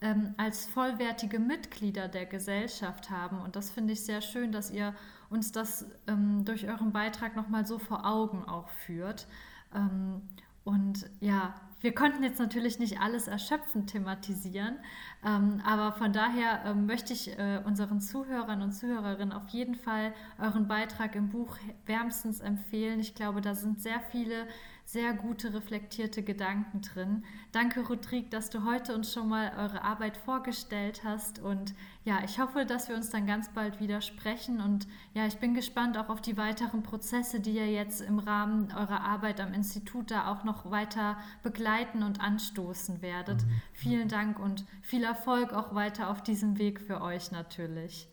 ähm, 0.00 0.34
als 0.36 0.66
vollwertige 0.66 1.38
Mitglieder 1.38 2.08
der 2.08 2.26
Gesellschaft 2.26 3.10
haben. 3.10 3.40
Und 3.40 3.56
das 3.56 3.70
finde 3.70 3.92
ich 3.92 4.04
sehr 4.04 4.20
schön, 4.20 4.52
dass 4.52 4.70
ihr 4.70 4.94
uns 5.30 5.52
das 5.52 5.86
ähm, 6.06 6.44
durch 6.44 6.68
euren 6.68 6.92
Beitrag 6.92 7.36
nochmal 7.36 7.66
so 7.66 7.78
vor 7.78 8.06
Augen 8.06 8.44
auch 8.44 8.68
führt. 8.68 9.26
Ähm, 9.74 10.22
und 10.64 11.08
ja, 11.20 11.54
wir 11.80 11.94
konnten 11.94 12.24
jetzt 12.24 12.40
natürlich 12.40 12.78
nicht 12.78 13.00
alles 13.00 13.28
erschöpfend 13.28 13.90
thematisieren, 13.90 14.76
ähm, 15.24 15.62
aber 15.64 15.92
von 15.92 16.12
daher 16.12 16.62
ähm, 16.66 16.86
möchte 16.86 17.12
ich 17.12 17.38
äh, 17.38 17.62
unseren 17.64 18.00
Zuhörern 18.00 18.62
und 18.62 18.72
Zuhörerinnen 18.72 19.32
auf 19.32 19.48
jeden 19.48 19.76
Fall 19.76 20.12
euren 20.40 20.66
Beitrag 20.66 21.14
im 21.14 21.28
Buch 21.28 21.56
wärmstens 21.86 22.40
empfehlen. 22.40 22.98
Ich 22.98 23.14
glaube, 23.14 23.40
da 23.40 23.54
sind 23.54 23.80
sehr 23.80 24.00
viele 24.10 24.48
sehr 24.88 25.12
gute, 25.12 25.52
reflektierte 25.52 26.22
Gedanken 26.22 26.80
drin. 26.80 27.22
Danke, 27.52 27.80
Rodrigue, 27.80 28.30
dass 28.30 28.48
du 28.48 28.64
heute 28.64 28.94
uns 28.94 29.12
schon 29.12 29.28
mal 29.28 29.52
eure 29.58 29.84
Arbeit 29.84 30.16
vorgestellt 30.16 31.02
hast. 31.04 31.40
Und 31.40 31.74
ja, 32.04 32.20
ich 32.24 32.40
hoffe, 32.40 32.64
dass 32.64 32.88
wir 32.88 32.96
uns 32.96 33.10
dann 33.10 33.26
ganz 33.26 33.50
bald 33.50 33.80
wieder 33.80 34.00
sprechen. 34.00 34.62
Und 34.62 34.88
ja, 35.12 35.26
ich 35.26 35.36
bin 35.36 35.52
gespannt 35.52 35.98
auch 35.98 36.08
auf 36.08 36.22
die 36.22 36.38
weiteren 36.38 36.82
Prozesse, 36.82 37.40
die 37.40 37.52
ihr 37.52 37.70
jetzt 37.70 38.00
im 38.00 38.18
Rahmen 38.18 38.72
eurer 38.74 39.02
Arbeit 39.02 39.42
am 39.42 39.52
Institut 39.52 40.10
da 40.10 40.32
auch 40.32 40.44
noch 40.44 40.70
weiter 40.70 41.18
begleiten 41.42 42.02
und 42.02 42.22
anstoßen 42.22 43.02
werdet. 43.02 43.44
Mhm. 43.44 43.62
Vielen 43.74 44.08
Dank 44.08 44.38
und 44.38 44.64
viel 44.80 45.04
Erfolg 45.04 45.52
auch 45.52 45.74
weiter 45.74 46.08
auf 46.08 46.22
diesem 46.22 46.56
Weg 46.56 46.80
für 46.80 47.02
euch 47.02 47.30
natürlich. 47.30 48.08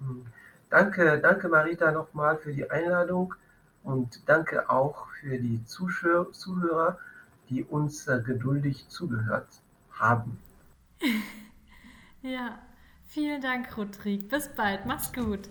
Mhm. 0.00 0.26
Danke, 0.70 1.20
danke 1.22 1.48
Marita 1.48 1.92
nochmal 1.92 2.36
für 2.36 2.52
die 2.52 2.68
Einladung. 2.68 3.32
Und 3.86 4.20
danke 4.26 4.68
auch 4.68 5.06
für 5.20 5.38
die 5.38 5.64
Zuhörer, 5.64 6.98
die 7.48 7.62
uns 7.62 8.08
äh, 8.08 8.20
geduldig 8.20 8.84
zugehört 8.88 9.46
haben. 9.92 10.38
ja, 12.22 12.58
vielen 13.04 13.40
Dank, 13.40 13.76
Rodrigue. 13.78 14.26
Bis 14.26 14.48
bald. 14.48 14.84
Mach's 14.86 15.12
gut. 15.12 15.48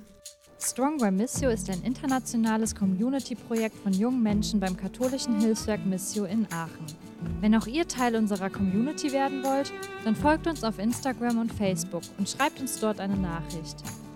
Strong 0.59 0.97
by 0.97 1.11
Missio 1.11 1.49
ist 1.49 1.69
ein 1.69 1.81
internationales 1.83 2.75
Community-Projekt 2.75 3.77
von 3.77 3.93
jungen 3.93 4.21
Menschen 4.21 4.59
beim 4.59 4.75
katholischen 4.75 5.39
Hilfswerk 5.39 5.85
Missio 5.85 6.25
in 6.25 6.45
Aachen. 6.51 6.87
Wenn 7.39 7.55
auch 7.55 7.67
ihr 7.67 7.87
Teil 7.87 8.17
unserer 8.17 8.49
Community 8.49 9.13
werden 9.13 9.43
wollt, 9.43 9.71
dann 10.03 10.15
folgt 10.15 10.47
uns 10.47 10.63
auf 10.65 10.77
Instagram 10.77 11.39
und 11.39 11.53
Facebook 11.53 12.03
und 12.17 12.29
schreibt 12.29 12.59
uns 12.59 12.79
dort 12.81 12.99
eine 12.99 13.15
Nachricht. 13.15 13.77